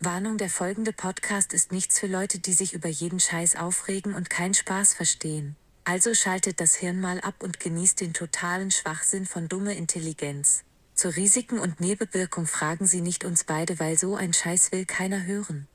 Warnung, 0.00 0.38
der 0.38 0.50
folgende 0.50 0.92
Podcast 0.92 1.54
ist 1.54 1.72
nichts 1.72 1.98
für 1.98 2.06
Leute, 2.06 2.38
die 2.38 2.52
sich 2.52 2.74
über 2.74 2.88
jeden 2.88 3.20
Scheiß 3.20 3.56
aufregen 3.56 4.14
und 4.14 4.28
keinen 4.28 4.54
Spaß 4.54 4.94
verstehen. 4.94 5.56
Also 5.84 6.14
schaltet 6.14 6.60
das 6.60 6.74
Hirn 6.74 7.00
mal 7.00 7.20
ab 7.20 7.42
und 7.42 7.58
genießt 7.58 8.00
den 8.00 8.12
totalen 8.12 8.70
Schwachsinn 8.70 9.24
von 9.24 9.48
dumme 9.48 9.74
Intelligenz. 9.74 10.62
Zu 10.94 11.08
Risiken 11.08 11.58
und 11.58 11.80
Nebenwirkung 11.80 12.46
fragen 12.46 12.86
Sie 12.86 13.00
nicht 13.00 13.24
uns 13.24 13.44
beide, 13.44 13.78
weil 13.80 13.96
so 13.98 14.14
ein 14.14 14.32
Scheiß 14.32 14.72
will 14.72 14.84
keiner 14.84 15.24
hören. 15.24 15.68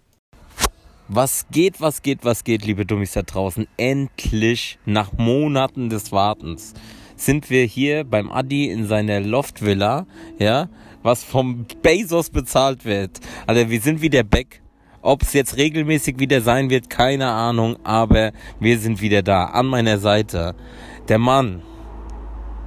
Was 1.14 1.46
geht, 1.52 1.82
was 1.82 2.02
geht, 2.02 2.24
was 2.24 2.46
geht, 2.46 2.64
liebe 2.64 2.86
Dummies 2.86 3.12
da 3.12 3.22
draußen? 3.22 3.68
Endlich, 3.76 4.80
nach 4.86 5.12
Monaten 5.12 5.90
des 5.90 6.14
Wartens, 6.14 6.74
sind 7.18 7.50
wir 7.50 7.66
hier 7.66 8.06
beim 8.06 8.32
Adi 8.32 8.70
in 8.70 8.88
seiner 8.88 9.20
Loftvilla, 9.20 10.08
ja, 10.40 10.70
was 11.04 11.26
vom 11.26 11.66
Bezos 11.82 12.30
bezahlt 12.30 12.86
wird. 12.86 13.20
Also 13.46 13.70
wir 13.70 13.82
sind 13.82 14.02
wieder 14.02 14.24
back. 14.24 14.62
Ob 15.02 15.24
es 15.24 15.34
jetzt 15.34 15.58
regelmäßig 15.58 16.18
wieder 16.18 16.40
sein 16.40 16.70
wird, 16.70 16.90
keine 16.90 17.28
Ahnung, 17.28 17.76
aber 17.84 18.32
wir 18.62 18.80
sind 18.80 19.02
wieder 19.02 19.22
da. 19.22 19.48
An 19.48 19.66
meiner 19.66 19.98
Seite 19.98 20.56
der 21.10 21.18
Mann, 21.18 21.62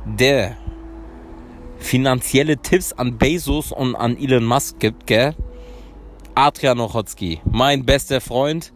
der 0.05 0.55
finanzielle 1.79 2.59
Tipps 2.59 2.93
an 2.93 3.17
Bezos 3.17 3.73
und 3.73 3.97
an 3.97 4.19
Elon 4.19 4.45
Musk 4.45 4.81
gibt, 4.81 5.07
gell? 5.07 5.35
Adrian 6.37 6.81
Ochotski, 6.81 7.41
mein 7.45 7.85
bester 7.85 8.21
Freund 8.21 8.73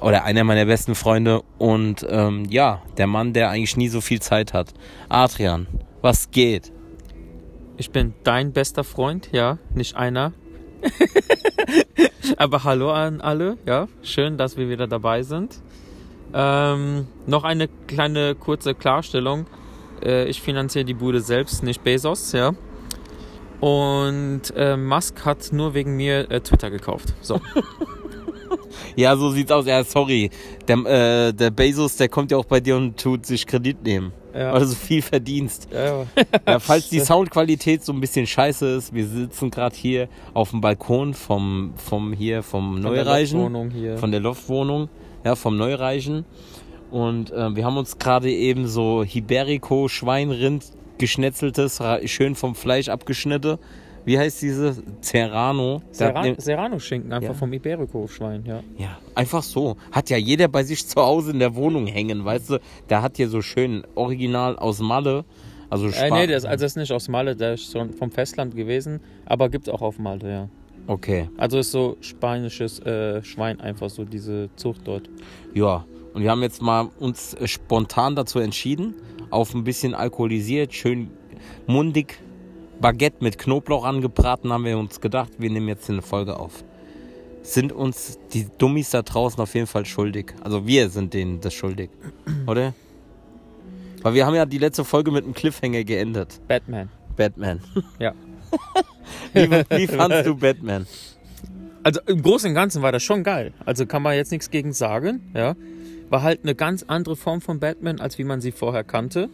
oder 0.00 0.24
einer 0.24 0.44
meiner 0.44 0.66
besten 0.66 0.94
Freunde 0.94 1.42
und 1.58 2.06
ähm, 2.08 2.44
ja, 2.50 2.82
der 2.98 3.06
Mann, 3.06 3.32
der 3.32 3.48
eigentlich 3.50 3.76
nie 3.76 3.88
so 3.88 4.00
viel 4.00 4.20
Zeit 4.20 4.52
hat. 4.52 4.74
Adrian, 5.08 5.66
was 6.02 6.30
geht? 6.30 6.72
Ich 7.78 7.90
bin 7.90 8.12
dein 8.22 8.52
bester 8.52 8.84
Freund, 8.84 9.30
ja, 9.32 9.58
nicht 9.74 9.96
einer. 9.96 10.34
Aber 12.36 12.64
hallo 12.64 12.92
an 12.92 13.22
alle, 13.22 13.56
ja, 13.66 13.88
schön, 14.02 14.36
dass 14.36 14.58
wir 14.58 14.68
wieder 14.68 14.86
dabei 14.86 15.22
sind. 15.22 15.62
Ähm, 16.34 17.06
noch 17.26 17.44
eine 17.44 17.68
kleine 17.86 18.34
kurze 18.34 18.74
Klarstellung. 18.74 19.46
Äh, 20.02 20.26
ich 20.26 20.42
finanziere 20.42 20.84
die 20.84 20.94
Bude 20.94 21.20
selbst, 21.20 21.62
nicht 21.62 21.82
Bezos, 21.82 22.32
ja. 22.32 22.52
Und 23.60 24.42
äh, 24.56 24.76
Musk 24.76 25.24
hat 25.24 25.52
nur 25.52 25.74
wegen 25.74 25.96
mir 25.96 26.30
äh, 26.30 26.40
Twitter 26.40 26.70
gekauft. 26.70 27.14
So. 27.20 27.40
Ja, 28.96 29.16
so 29.16 29.30
sieht's 29.30 29.50
aus. 29.52 29.66
Ja, 29.66 29.84
sorry. 29.84 30.30
Der, 30.66 30.76
äh, 30.78 31.32
der 31.32 31.50
Bezos, 31.50 31.96
der 31.96 32.08
kommt 32.08 32.30
ja 32.30 32.36
auch 32.38 32.44
bei 32.44 32.60
dir 32.60 32.76
und 32.76 32.98
tut 32.98 33.26
sich 33.26 33.46
Kredit 33.46 33.82
nehmen. 33.82 34.12
Ja. 34.34 34.52
Weil 34.52 34.60
du 34.60 34.66
so 34.66 34.74
viel 34.74 35.02
verdienst. 35.02 35.68
ja, 35.72 36.06
Ja, 36.46 36.58
falls 36.60 36.88
die 36.88 37.00
Soundqualität 37.00 37.84
so 37.84 37.92
ein 37.92 38.00
bisschen 38.00 38.26
scheiße 38.26 38.76
ist, 38.76 38.94
wir 38.94 39.06
sitzen 39.06 39.50
gerade 39.50 39.74
hier 39.74 40.08
auf 40.34 40.50
dem 40.50 40.60
Balkon 40.60 41.14
vom, 41.14 41.72
vom 41.76 42.12
hier 42.12 42.42
vom 42.42 42.74
Von 42.74 42.82
der 42.82 43.04
Neureichen. 43.04 43.40
Loftwohnung 43.40 43.70
hier. 43.70 43.98
Von 43.98 44.10
der 44.10 44.20
Loftwohnung, 44.20 44.88
ja, 45.24 45.34
vom 45.34 45.56
Neureichen. 45.56 46.24
Und 46.90 47.32
äh, 47.32 47.54
wir 47.54 47.64
haben 47.64 47.76
uns 47.76 47.98
gerade 47.98 48.30
eben 48.30 48.66
so 48.66 49.04
Hiberico 49.04 49.88
Schweinrind 49.88 50.64
geschnetzeltes, 51.00 51.80
schön 52.04 52.34
vom 52.34 52.54
Fleisch 52.54 52.88
abgeschnitten. 52.88 53.58
Wie 54.04 54.18
heißt 54.18 54.40
diese? 54.42 54.76
Serrano. 55.02 55.82
Serrano-Schinken, 55.90 57.12
einfach 57.12 57.28
Ja. 57.30 57.34
vom 57.34 57.52
Iberico-Schwein, 57.52 58.44
ja. 58.46 58.60
ja, 58.78 58.98
einfach 59.14 59.42
so. 59.42 59.76
Hat 59.92 60.08
ja 60.10 60.16
jeder 60.16 60.48
bei 60.48 60.62
sich 60.64 60.86
zu 60.86 61.00
Hause 61.00 61.32
in 61.32 61.38
der 61.38 61.54
Wohnung 61.54 61.86
hängen, 61.86 62.24
weißt 62.24 62.50
du? 62.50 62.58
Der 62.88 63.02
hat 63.02 63.16
hier 63.18 63.28
so 63.28 63.42
schön 63.42 63.82
original 63.94 64.56
aus 64.56 64.80
Malle. 64.80 65.24
Also 65.68 65.88
Äh, 65.88 66.10
nee, 66.10 66.26
das, 66.26 66.44
also 66.44 66.62
das 66.64 66.72
ist 66.72 66.76
nicht 66.76 66.92
aus 66.92 67.08
Malle, 67.08 67.36
der 67.36 67.54
ist 67.54 67.70
schon 67.72 67.92
vom 67.92 68.10
Festland 68.10 68.56
gewesen, 68.56 69.00
aber 69.26 69.48
gibt 69.50 69.68
auch 69.68 69.82
auf 69.82 69.98
Malte, 69.98 70.28
ja. 70.28 70.48
Okay, 70.86 71.28
Also 71.36 71.58
ist 71.58 71.70
so 71.70 71.96
spanisches 72.00 72.80
äh, 72.80 73.22
Schwein, 73.22 73.60
einfach 73.60 73.90
so 73.90 74.04
diese 74.04 74.48
Zucht 74.56 74.80
dort. 74.84 75.08
ja. 75.54 75.84
Und 76.12 76.22
wir 76.22 76.30
haben 76.32 76.42
jetzt 76.42 76.60
mal 76.60 76.88
uns 76.98 77.34
äh, 77.34 77.46
spontan 77.46 78.16
dazu 78.16 78.40
entschieden, 78.40 78.94
auf 79.30 79.54
ein 79.54 79.64
bisschen 79.64 79.94
alkoholisiert, 79.94 80.74
schön 80.74 81.10
mundig, 81.66 82.18
Baguette 82.80 83.22
mit 83.22 83.38
Knoblauch 83.38 83.84
angebraten, 83.84 84.52
haben 84.52 84.64
wir 84.64 84.78
uns 84.78 85.00
gedacht, 85.00 85.32
wir 85.38 85.50
nehmen 85.50 85.68
jetzt 85.68 85.88
eine 85.90 86.02
Folge 86.02 86.38
auf. 86.38 86.64
Sind 87.42 87.72
uns 87.72 88.18
die 88.32 88.46
Dummies 88.58 88.90
da 88.90 89.02
draußen 89.02 89.40
auf 89.40 89.54
jeden 89.54 89.66
Fall 89.66 89.86
schuldig. 89.86 90.34
Also 90.42 90.66
wir 90.66 90.90
sind 90.90 91.14
denen 91.14 91.40
das 91.40 91.54
schuldig, 91.54 91.90
oder? 92.46 92.74
Weil 94.02 94.14
wir 94.14 94.26
haben 94.26 94.34
ja 94.34 94.46
die 94.46 94.58
letzte 94.58 94.84
Folge 94.84 95.10
mit 95.10 95.24
einem 95.24 95.34
Cliffhanger 95.34 95.84
geendet. 95.84 96.40
Batman. 96.48 96.88
Batman. 97.16 97.60
Ja. 97.98 98.14
Wie, 99.32 99.50
wie 99.50 99.86
fandst 99.86 100.26
du 100.26 100.36
Batman? 100.36 100.86
Also 101.82 102.00
im 102.06 102.22
Großen 102.22 102.48
und 102.48 102.54
Ganzen 102.54 102.82
war 102.82 102.92
das 102.92 103.02
schon 103.02 103.22
geil. 103.22 103.52
Also 103.64 103.86
kann 103.86 104.02
man 104.02 104.14
jetzt 104.14 104.32
nichts 104.32 104.50
gegen 104.50 104.72
sagen, 104.72 105.30
ja. 105.34 105.54
War 106.10 106.22
halt 106.22 106.40
eine 106.42 106.54
ganz 106.54 106.84
andere 106.86 107.16
Form 107.16 107.40
von 107.40 107.58
Batman, 107.60 108.00
als 108.00 108.18
wie 108.18 108.24
man 108.24 108.40
sie 108.40 108.52
vorher 108.52 108.84
kannte. 108.84 109.30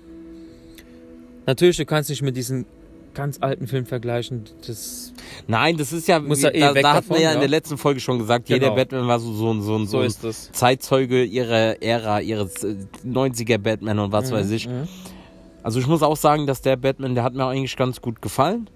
Natürlich, 1.47 1.77
du 1.77 1.87
kannst 1.87 2.11
nicht 2.11 2.23
mit 2.23 2.37
diesen 2.37 2.67
ganz 3.15 3.39
alten 3.41 3.67
Film 3.67 3.87
vergleichen. 3.87 4.45
Das, 4.67 5.13
Nein, 5.47 5.77
das 5.79 5.93
ist 5.93 6.07
ja, 6.07 6.19
Muss 6.21 6.43
ja 6.43 6.51
eh 6.51 6.61
da, 6.61 6.75
weg 6.75 6.83
da 6.83 6.93
hatten 6.95 7.09
wir 7.09 7.15
davon, 7.15 7.23
ja 7.23 7.31
in 7.31 7.35
ja. 7.37 7.41
der 7.41 7.49
letzten 7.49 7.79
Folge 7.79 8.01
schon 8.01 8.19
gesagt, 8.19 8.49
jeder 8.51 8.67
Genau. 8.67 8.75
Batman 8.77 9.07
war 9.09 9.19
so, 9.21 9.33
so, 9.33 9.53
ein- 9.53 9.63
so, 9.63 9.79
so, 9.87 10.07
so 10.09 10.29
ein. 10.29 10.35
Zeitzeuge 10.53 11.25
ihrer 11.25 11.83
Ära, 11.83 12.21
ihres 12.21 12.63
äh, 12.63 12.77
90er 13.07 13.57
Batman 13.59 13.99
und 14.01 14.13
was 14.13 14.31
weiß 14.33 14.51
ich. 14.51 14.69
Mhm. 14.69 14.87
Also 15.63 15.81
ich 15.81 15.87
muss 15.87 16.03
auch 16.03 16.17
sagen, 16.17 16.47
dass 16.47 16.61
der 16.61 16.77
Batman, 16.77 17.15
der 17.15 17.25
hat 17.25 17.33
mir 17.35 17.47
eigentlich 17.47 17.77
ganz 17.77 18.01
gut 18.03 18.21
gefallen. 18.21 18.69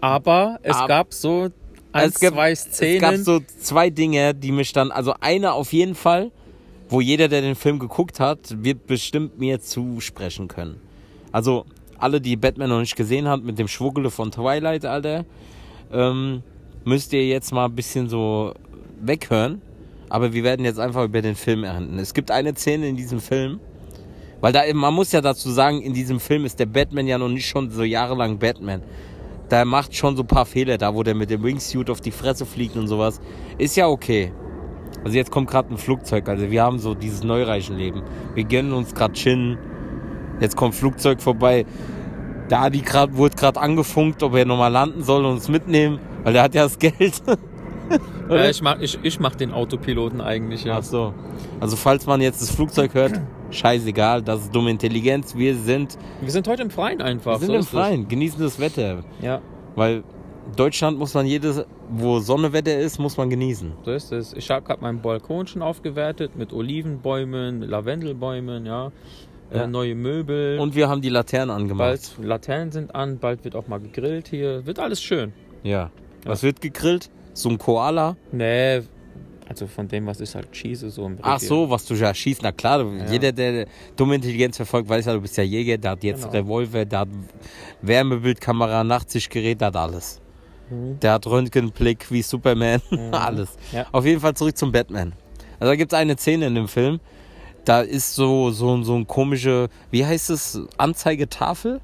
Aber 0.00 0.58
es 0.62 0.76
Ab- 0.76 0.88
gab 0.88 1.14
so 1.14 1.48
ein, 1.92 2.02
Es 2.08 2.18
gab- 2.20 2.32
zwei 2.34 2.50
Es 2.50 2.64
gab 2.64 2.72
Szenen. 2.74 3.24
so 3.24 3.40
zwei 3.60 3.90
Dinge, 3.90 4.34
die 4.34 4.50
mich 4.52 4.72
dann, 4.72 4.90
also 4.90 5.14
eine 5.20 5.52
auf 5.52 5.72
jeden 5.72 5.94
Fall, 5.94 6.32
wo 6.88 7.00
jeder, 7.00 7.28
der 7.28 7.40
den 7.40 7.54
Film 7.54 7.78
geguckt 7.78 8.20
hat, 8.20 8.62
wird 8.62 8.86
bestimmt 8.86 9.38
mir 9.38 9.60
zusprechen 9.60 10.48
können. 10.48 10.80
Also 11.32 11.66
alle, 11.98 12.20
die 12.20 12.36
Batman 12.36 12.68
noch 12.68 12.80
nicht 12.80 12.96
gesehen 12.96 13.26
haben, 13.26 13.44
mit 13.44 13.58
dem 13.58 13.68
Schwuggele 13.68 14.10
von 14.10 14.30
Twilight, 14.30 14.84
Alter, 14.84 15.24
ähm, 15.92 16.42
müsst 16.84 17.12
ihr 17.12 17.26
jetzt 17.26 17.52
mal 17.52 17.66
ein 17.66 17.74
bisschen 17.74 18.08
so 18.08 18.52
weghören. 19.00 19.60
Aber 20.08 20.32
wir 20.32 20.44
werden 20.44 20.64
jetzt 20.64 20.78
einfach 20.78 21.04
über 21.04 21.20
den 21.20 21.34
Film 21.34 21.64
ernten. 21.64 21.98
Es 21.98 22.14
gibt 22.14 22.30
eine 22.30 22.54
Szene 22.54 22.88
in 22.88 22.96
diesem 22.96 23.20
Film, 23.20 23.58
weil 24.40 24.52
da, 24.52 24.62
man 24.72 24.94
muss 24.94 25.10
ja 25.10 25.20
dazu 25.20 25.50
sagen, 25.50 25.82
in 25.82 25.94
diesem 25.94 26.20
Film 26.20 26.44
ist 26.44 26.60
der 26.60 26.66
Batman 26.66 27.08
ja 27.08 27.18
noch 27.18 27.28
nicht 27.28 27.48
schon 27.48 27.70
so 27.70 27.82
jahrelang 27.82 28.38
Batman. 28.38 28.82
Da 29.48 29.64
macht 29.64 29.94
schon 29.96 30.16
so 30.16 30.22
ein 30.22 30.28
paar 30.28 30.46
Fehler, 30.46 30.78
da 30.78 30.94
wo 30.94 31.02
der 31.02 31.14
mit 31.14 31.30
dem 31.30 31.42
Wingsuit 31.42 31.90
auf 31.90 32.00
die 32.00 32.10
Fresse 32.12 32.46
fliegt 32.46 32.76
und 32.76 32.86
sowas. 32.86 33.20
Ist 33.58 33.76
ja 33.76 33.88
okay. 33.88 34.32
Also 35.06 35.18
jetzt 35.18 35.30
kommt 35.30 35.48
gerade 35.48 35.72
ein 35.72 35.78
Flugzeug, 35.78 36.28
also 36.28 36.50
wir 36.50 36.64
haben 36.64 36.80
so 36.80 36.92
dieses 36.92 37.22
Neureichenleben. 37.22 38.02
Wir 38.34 38.42
gönnen 38.42 38.72
uns 38.72 38.92
gerade 38.92 39.12
Chin. 39.14 39.56
Jetzt 40.40 40.56
kommt 40.56 40.74
ein 40.74 40.76
Flugzeug 40.76 41.22
vorbei. 41.22 41.64
Da 42.48 42.62
Adi 42.62 42.80
grad, 42.80 43.16
wurde 43.16 43.36
gerade 43.36 43.60
angefunkt, 43.60 44.24
ob 44.24 44.34
er 44.34 44.44
nochmal 44.44 44.72
landen 44.72 45.04
soll 45.04 45.24
und 45.24 45.34
uns 45.34 45.48
mitnehmen, 45.48 46.00
weil 46.24 46.32
der 46.32 46.42
hat 46.42 46.56
ja 46.56 46.64
das 46.64 46.76
Geld. 46.80 47.22
äh, 48.28 48.50
ich, 48.50 48.60
mach, 48.62 48.80
ich, 48.80 48.98
ich 49.04 49.20
mach 49.20 49.36
den 49.36 49.52
Autopiloten 49.52 50.20
eigentlich, 50.20 50.64
ja. 50.64 50.78
Ach 50.78 50.82
so. 50.82 51.14
Also 51.60 51.76
falls 51.76 52.04
man 52.08 52.20
jetzt 52.20 52.42
das 52.42 52.50
Flugzeug 52.50 52.92
hört, 52.94 53.20
scheißegal, 53.52 54.22
das 54.22 54.40
ist 54.40 54.52
dumme 54.56 54.70
Intelligenz. 54.72 55.36
Wir 55.36 55.54
sind, 55.54 55.96
Wir 56.20 56.32
sind 56.32 56.48
heute 56.48 56.62
im 56.62 56.70
Freien 56.70 57.00
einfach. 57.00 57.40
wir 57.40 57.46
sind 57.46 57.46
so 57.46 57.54
im 57.54 57.60
das. 57.60 57.68
Freien, 57.68 58.08
genießen 58.08 58.40
das 58.40 58.58
Wetter. 58.58 59.04
Ja, 59.22 59.40
Weil 59.76 60.02
Deutschland 60.54 60.98
muss 60.98 61.12
man 61.14 61.26
jedes, 61.26 61.64
wo 61.90 62.18
Sonnewetter 62.20 62.78
ist, 62.78 62.98
muss 62.98 63.16
man 63.16 63.28
genießen. 63.28 63.72
so 63.84 63.90
ist 63.90 64.12
es. 64.12 64.32
Ich 64.32 64.48
habe 64.50 64.64
gerade 64.64 64.80
meinen 64.80 65.00
Balkon 65.02 65.46
schon 65.46 65.62
aufgewertet 65.62 66.36
mit 66.36 66.52
Olivenbäumen, 66.52 67.62
Lavendelbäumen, 67.62 68.64
ja. 68.66 68.92
Ja. 69.52 69.64
Äh, 69.64 69.66
neue 69.66 69.94
Möbel. 69.94 70.58
Und 70.58 70.74
wir 70.74 70.88
haben 70.88 71.00
die 71.02 71.08
Laternen 71.08 71.50
angemacht. 71.54 71.78
bald 72.16 72.26
Laternen 72.26 72.72
sind 72.72 72.94
an, 72.94 73.18
bald 73.18 73.44
wird 73.44 73.54
auch 73.54 73.68
mal 73.68 73.78
gegrillt 73.80 74.28
hier. 74.28 74.66
Wird 74.66 74.78
alles 74.78 75.00
schön. 75.02 75.32
Ja. 75.62 75.90
Was 76.24 76.42
wird 76.42 76.60
gegrillt? 76.60 77.10
So 77.32 77.48
ein 77.50 77.58
Koala? 77.58 78.16
Nee, 78.32 78.82
also 79.48 79.68
von 79.68 79.86
dem, 79.86 80.06
was 80.06 80.20
ist 80.20 80.34
halt 80.34 80.50
Cheese 80.50 80.90
so 80.90 81.06
im 81.06 81.18
Ach 81.22 81.38
so, 81.38 81.70
was 81.70 81.84
du 81.86 81.94
ja 81.94 82.12
schießt. 82.12 82.42
Na 82.42 82.50
klar, 82.50 82.82
du- 82.82 82.92
jeder, 83.10 83.30
der 83.30 83.66
dumme 83.94 84.16
Intelligenz 84.16 84.56
verfolgt, 84.56 84.88
weiß 84.88 85.04
ja, 85.06 85.12
du 85.14 85.20
bist 85.20 85.36
ja 85.36 85.44
Jäger, 85.44 85.78
der 85.78 85.92
hat 85.92 86.02
jetzt 86.02 86.22
Genau. 86.22 86.32
Revolver, 86.32 86.84
der 86.84 86.98
hat 87.00 87.08
Wärmebildkamera, 87.82 88.82
Nachtsichtgerät, 88.82 89.60
der 89.60 89.68
hat 89.68 89.76
alles. 89.76 90.20
Mhm. 90.70 90.98
Der 91.00 91.12
hat 91.12 91.26
Röntgenblick 91.26 92.10
wie 92.10 92.22
Superman, 92.22 92.80
alles. 93.12 93.50
Ja. 93.72 93.86
Auf 93.92 94.04
jeden 94.04 94.20
Fall 94.20 94.34
zurück 94.34 94.56
zum 94.56 94.72
Batman. 94.72 95.12
Also 95.60 95.70
da 95.72 95.76
gibt 95.76 95.92
es 95.92 95.98
eine 95.98 96.16
Szene 96.16 96.46
in 96.46 96.54
dem 96.54 96.68
Film, 96.68 97.00
da 97.64 97.80
ist 97.80 98.14
so, 98.14 98.50
so, 98.50 98.82
so 98.82 98.94
ein 98.94 99.06
komische, 99.06 99.68
wie 99.90 100.04
heißt 100.04 100.30
es, 100.30 100.60
Anzeigetafel? 100.76 101.80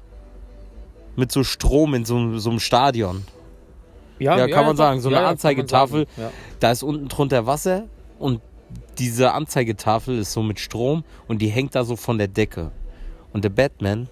Mit 1.15 1.31
so 1.31 1.43
Strom 1.43 1.93
in 1.93 2.05
so, 2.05 2.15
einem- 2.17 2.39
so 2.39 2.49
einem 2.49 2.59
Stadion. 2.59 3.23
Ja, 4.19 4.47
kann 4.47 4.65
man 4.65 4.77
sagen, 4.77 5.01
so 5.01 5.09
eine 5.09 5.17
man 5.17 5.25
Anzeigetafel. 5.25 6.05
Ja. 6.17 6.31
Da 6.59 6.71
ist 6.71 6.81
unten 6.83 7.07
drunter 7.07 7.45
Wasser 7.45 7.85
und 8.19 8.41
diese 8.97 9.33
Anzeigetafel 9.33 10.17
ist 10.19 10.31
so 10.33 10.41
mit 10.43 10.59
Strom 10.59 11.03
und 11.27 11.41
die 11.41 11.49
hängt 11.49 11.75
da 11.75 11.83
so 11.83 11.95
von 11.95 12.17
der 12.17 12.27
Decke. 12.27 12.71
Und 13.33 13.43
der 13.43 13.49
Batman, 13.49 14.07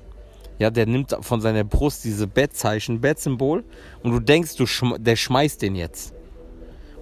ja, 0.62 0.70
der 0.70 0.86
nimmt 0.86 1.18
von 1.22 1.42
seiner 1.42 1.64
Brust 1.64 2.04
diese 2.06 2.28
Bettzeichen, 2.28 3.02
Bettsymbol 3.02 3.64
und 4.04 4.12
du 4.12 4.20
denkst, 4.20 4.56
du 4.58 4.68
schm 4.68 4.94
der 5.00 5.16
schmeißt 5.16 5.60
den 5.64 5.76
jetzt. 5.76 6.14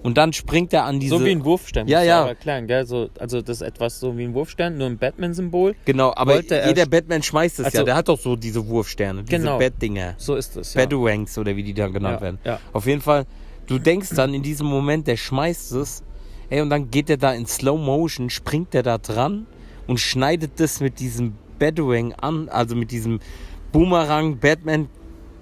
Und 0.02 0.16
dann 0.16 0.32
springt 0.32 0.72
er 0.72 0.84
an 0.84 0.98
diese. 0.98 1.18
So 1.18 1.22
wie 1.26 1.30
ein 1.30 1.44
Wurfstern. 1.44 1.86
Ja, 1.86 2.02
ja. 2.02 2.20
aber 2.20 2.30
Erklären, 2.30 2.66
gell? 2.66 2.86
So, 2.86 3.10
also 3.18 3.42
das 3.42 3.60
ist 3.60 3.66
etwas 3.66 4.00
so 4.00 4.16
wie 4.16 4.24
ein 4.24 4.32
Wurfstern, 4.32 4.78
nur 4.78 4.86
ein 4.86 4.96
Batman-Symbol. 4.96 5.74
Genau, 5.84 6.14
aber 6.16 6.36
wollte 6.36 6.54
er 6.56 6.68
jeder 6.68 6.86
Batman 6.86 7.22
schmeißt 7.22 7.58
es 7.60 7.66
ja. 7.66 7.80
Also- 7.80 7.84
Der 7.84 7.96
hat 7.96 8.08
doch 8.08 8.18
so 8.18 8.34
diese 8.34 8.66
Wurfsterne, 8.66 9.24
diese 9.24 9.36
Genau. 9.38 9.58
Bettdinger. 9.58 10.14
So 10.16 10.36
ist 10.36 10.56
es. 10.56 10.72
Ja. 10.72 10.86
Batarangs 10.86 11.36
oder 11.36 11.54
wie 11.54 11.62
die 11.62 11.74
dann 11.74 11.92
genannt 11.92 12.16
Ja, 12.16 12.22
werden. 12.22 12.38
ja. 12.46 12.58
Auf 12.72 12.86
jeden 12.86 13.02
Fall, 13.02 13.26
du 13.66 13.78
denkst 13.78 14.08
dann 14.16 14.32
in 14.32 14.42
diesem 14.42 14.68
Moment, 14.68 15.06
der 15.06 15.18
schmeißt 15.18 15.72
es, 15.72 16.02
ey, 16.48 16.62
und 16.62 16.70
dann 16.70 16.90
geht 16.90 17.10
der 17.10 17.18
da 17.18 17.34
in 17.34 17.44
Slow 17.44 17.76
Motion, 17.78 18.30
springt 18.30 18.72
der 18.72 18.82
da 18.82 18.96
dran 18.96 19.46
und 19.86 20.00
schneidet 20.00 20.52
das 20.60 20.80
mit 20.80 20.98
diesem 20.98 21.34
Batarang 21.58 22.14
an, 22.14 22.48
also 22.48 22.74
mit 22.74 22.90
diesem 22.90 23.20
Boomerang 23.72 24.36
Batman 24.38 24.88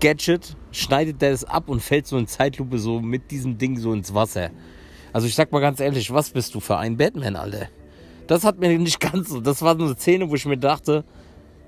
Gadget, 0.00 0.56
schneidet 0.70 1.20
der 1.22 1.32
es 1.32 1.44
ab 1.44 1.68
und 1.68 1.80
fällt 1.80 2.06
so 2.06 2.18
in 2.18 2.26
Zeitlupe 2.26 2.78
so 2.78 3.00
mit 3.00 3.30
diesem 3.30 3.58
Ding 3.58 3.78
so 3.78 3.92
ins 3.92 4.14
Wasser. 4.14 4.50
Also 5.12 5.26
ich 5.26 5.34
sag 5.34 5.50
mal 5.50 5.60
ganz 5.60 5.80
ehrlich, 5.80 6.12
was 6.12 6.30
bist 6.30 6.54
du 6.54 6.60
für 6.60 6.76
ein 6.76 6.96
Batman, 6.96 7.36
Alter? 7.36 7.68
Das 8.26 8.44
hat 8.44 8.58
mir 8.58 8.78
nicht 8.78 9.00
ganz 9.00 9.30
so, 9.30 9.40
das 9.40 9.62
war 9.62 9.76
so 9.78 9.86
eine 9.86 9.94
Szene, 9.96 10.28
wo 10.30 10.34
ich 10.34 10.44
mir 10.44 10.58
dachte, 10.58 11.04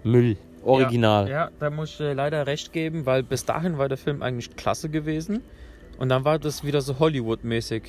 Müll, 0.04 0.36
original. 0.62 1.28
Ja, 1.28 1.44
ja, 1.46 1.50
da 1.58 1.70
muss 1.70 1.90
ich 1.92 1.96
dir 1.96 2.14
leider 2.14 2.46
recht 2.46 2.72
geben, 2.72 3.06
weil 3.06 3.22
bis 3.22 3.44
dahin 3.44 3.78
war 3.78 3.88
der 3.88 3.98
Film 3.98 4.22
eigentlich 4.22 4.54
klasse 4.56 4.88
gewesen. 4.90 5.42
Und 5.98 6.10
dann 6.10 6.24
war 6.24 6.38
das 6.38 6.64
wieder 6.64 6.80
so 6.82 6.98
Hollywood-mäßig. 6.98 7.82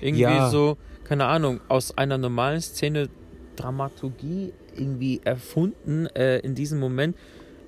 Irgendwie 0.00 0.22
Ja. 0.22 0.50
so, 0.50 0.76
keine 1.04 1.26
Ahnung, 1.26 1.60
aus 1.68 1.96
einer 1.96 2.18
normalen 2.18 2.60
Szene 2.60 3.08
Dramaturgie 3.56 4.52
irgendwie 4.76 5.20
erfunden 5.24 6.06
äh, 6.06 6.38
in 6.38 6.54
diesem 6.54 6.80
Moment. 6.80 7.16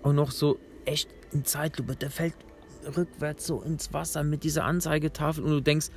Und 0.02 0.16
noch 0.16 0.31
so 0.31 0.58
echt 0.84 1.08
in 1.32 1.44
Zeitlupe. 1.44 1.96
Der 1.96 2.10
fällt 2.10 2.34
rückwärts 2.96 3.46
so 3.46 3.62
ins 3.62 3.93
Wasser 3.93 4.25
mit 4.25 4.44
dieser 4.44 4.64
Anzeigetafel 4.64 5.44
und 5.44 5.50
du 5.50 5.60
denkst, 5.60 5.88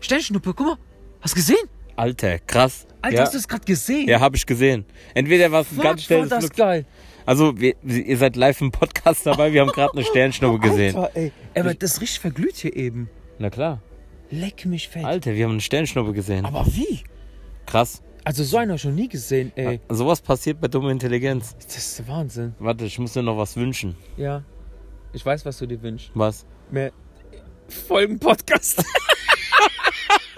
Sternschnuppe, 0.00 0.54
guck 0.54 0.66
mal, 0.66 0.78
hast 1.20 1.34
du 1.34 1.36
gesehen? 1.36 1.68
Alter, 1.96 2.38
krass. 2.40 2.86
Alter, 3.00 3.16
ja. 3.16 3.22
hast 3.22 3.32
du 3.32 3.38
das 3.38 3.48
gerade 3.48 3.64
gesehen? 3.64 4.08
Ja, 4.08 4.20
habe 4.20 4.36
ich 4.36 4.44
gesehen. 4.44 4.84
Entweder 5.14 5.50
war 5.50 5.62
es 5.62 5.70
ein 5.70 5.76
ganz 5.78 5.86
war 5.86 5.98
schnelles 5.98 6.28
das 6.28 6.44
Flug. 6.46 6.56
geil. 6.56 6.86
Also, 7.24 7.58
wir, 7.58 7.74
ihr 7.82 8.16
seid 8.18 8.36
live 8.36 8.60
im 8.60 8.70
Podcast 8.70 9.26
dabei, 9.26 9.52
wir 9.52 9.62
haben 9.62 9.70
gerade 9.70 9.94
eine 9.94 10.04
Sternschnuppe 10.04 10.58
gesehen. 10.68 10.94
Alter, 10.96 11.16
ey. 11.16 11.32
Aber 11.58 11.74
das 11.74 12.00
richtig 12.00 12.20
verglüht 12.20 12.56
hier 12.56 12.76
eben. 12.76 13.08
Na 13.38 13.50
klar. 13.50 13.80
Leck 14.30 14.66
mich 14.66 14.88
fett. 14.88 15.04
Alter, 15.04 15.34
wir 15.34 15.44
haben 15.44 15.52
eine 15.52 15.60
Sternschnuppe 15.60 16.12
gesehen. 16.12 16.44
Aber 16.44 16.66
wie? 16.66 17.04
Krass. 17.64 18.02
Also 18.26 18.42
so 18.42 18.56
einer 18.56 18.76
schon 18.76 18.96
nie 18.96 19.08
gesehen, 19.08 19.52
ey. 19.54 19.78
Sowas 19.88 20.20
passiert 20.20 20.60
bei 20.60 20.66
dummer 20.66 20.90
Intelligenz. 20.90 21.54
Das 21.64 21.76
ist 21.76 21.98
der 22.00 22.08
Wahnsinn. 22.08 22.56
Warte, 22.58 22.84
ich 22.84 22.98
muss 22.98 23.12
dir 23.12 23.22
noch 23.22 23.36
was 23.38 23.54
wünschen. 23.56 23.94
Ja. 24.16 24.42
Ich 25.12 25.24
weiß, 25.24 25.44
was 25.46 25.58
du 25.58 25.66
dir 25.66 25.80
wünschst. 25.80 26.10
Was? 26.12 26.44
Mehr 26.72 26.90
Folgen-Podcast. 27.68 28.82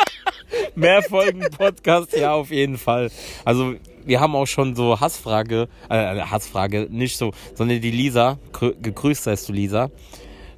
Mehr 0.75 1.02
Folgen 1.02 1.40
Podcast, 1.56 2.14
ja, 2.14 2.35
auf 2.35 2.50
jeden 2.50 2.76
Fall. 2.76 3.11
Also, 3.46 3.76
wir 4.05 4.20
haben 4.20 4.37
auch 4.37 4.44
schon 4.46 4.76
so 4.76 5.00
Hassfrage, 5.00 5.67
äh, 5.88 6.20
Hassfrage, 6.20 6.88
nicht 6.90 7.17
so, 7.17 7.32
sondern 7.55 7.81
die 7.81 7.90
Lisa, 7.90 8.38
grü- 8.52 8.76
gegrüßt 8.82 9.25
seist 9.25 9.49
du, 9.49 9.55
Lisa. 9.55 9.90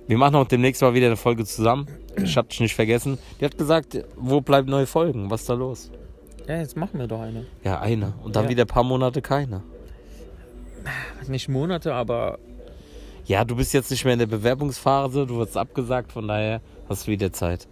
Wir 0.09 0.19
machen 0.19 0.35
auch 0.35 0.49
demnächst 0.49 0.83
mal 0.83 0.95
wieder 0.95 1.07
eine 1.07 1.17
Folge 1.17 1.45
zusammen. 1.45 1.87
Ich 2.21 2.37
hab 2.37 2.49
dich 2.49 2.59
nicht 2.59 2.75
vergessen. 2.75 3.19
Die 3.41 3.45
hat 3.45 3.57
gesagt, 3.57 4.05
wo 4.17 4.41
bleiben 4.41 4.69
neue 4.69 4.87
Folgen? 4.87 5.31
Was 5.31 5.43
ist 5.43 5.49
da 5.49 5.55
los? 5.55 5.93
Ja, 6.51 6.59
jetzt 6.61 6.77
machen 6.77 6.99
wir 6.99 7.07
doch 7.07 7.21
eine. 7.21 7.47
Ja, 7.65 7.81
eine. 7.81 8.15
Und 8.25 8.37
dann 8.37 8.45
Ja. 8.45 8.51
wieder 8.51 8.65
ein 8.65 8.69
paar 8.69 8.85
Monate 8.85 9.23
keine. 9.23 9.63
Nicht 11.29 11.49
Monate, 11.49 11.95
aber 11.95 12.39
Ja, 13.27 13.45
du 13.45 13.55
bist 13.55 13.73
jetzt 13.75 13.91
nicht 13.91 14.05
mehr 14.05 14.15
in 14.15 14.19
der 14.19 14.27
Bewerbungsphase, 14.27 15.27
du 15.27 15.37
wirst 15.39 15.57
abgesagt, 15.57 16.11
von 16.13 16.27
daher 16.27 16.61
hast 16.89 17.07
du 17.07 17.13
wieder 17.13 17.33
Zeit. 17.33 17.69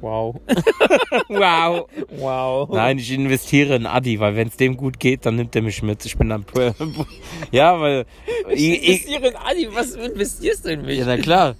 wow. 0.00 0.34
Wow. 1.28 1.88
Wow. 2.16 2.68
Nein, 2.70 2.98
ich 2.98 3.12
investiere 3.12 3.76
in 3.76 3.86
Adi, 3.86 4.18
weil 4.20 4.34
wenn 4.36 4.48
es 4.48 4.56
dem 4.56 4.76
gut 4.76 4.98
geht, 4.98 5.26
dann 5.26 5.36
nimmt 5.36 5.54
er 5.56 5.62
mich 5.62 5.82
mit. 5.82 6.04
Ich 6.06 6.16
bin 6.16 6.28
dann. 6.30 6.44
ja, 7.52 7.78
weil. 7.80 8.06
Ich, 8.50 8.62
ich, 8.70 8.88
Investiere 8.88 9.28
in 9.28 9.36
Adi, 9.36 9.68
was 9.74 9.94
investierst 9.94 10.64
du 10.64 10.70
in 10.72 10.82
mich? 10.82 10.98
ja, 10.98 11.04
na 11.06 11.16
klar. 11.18 11.54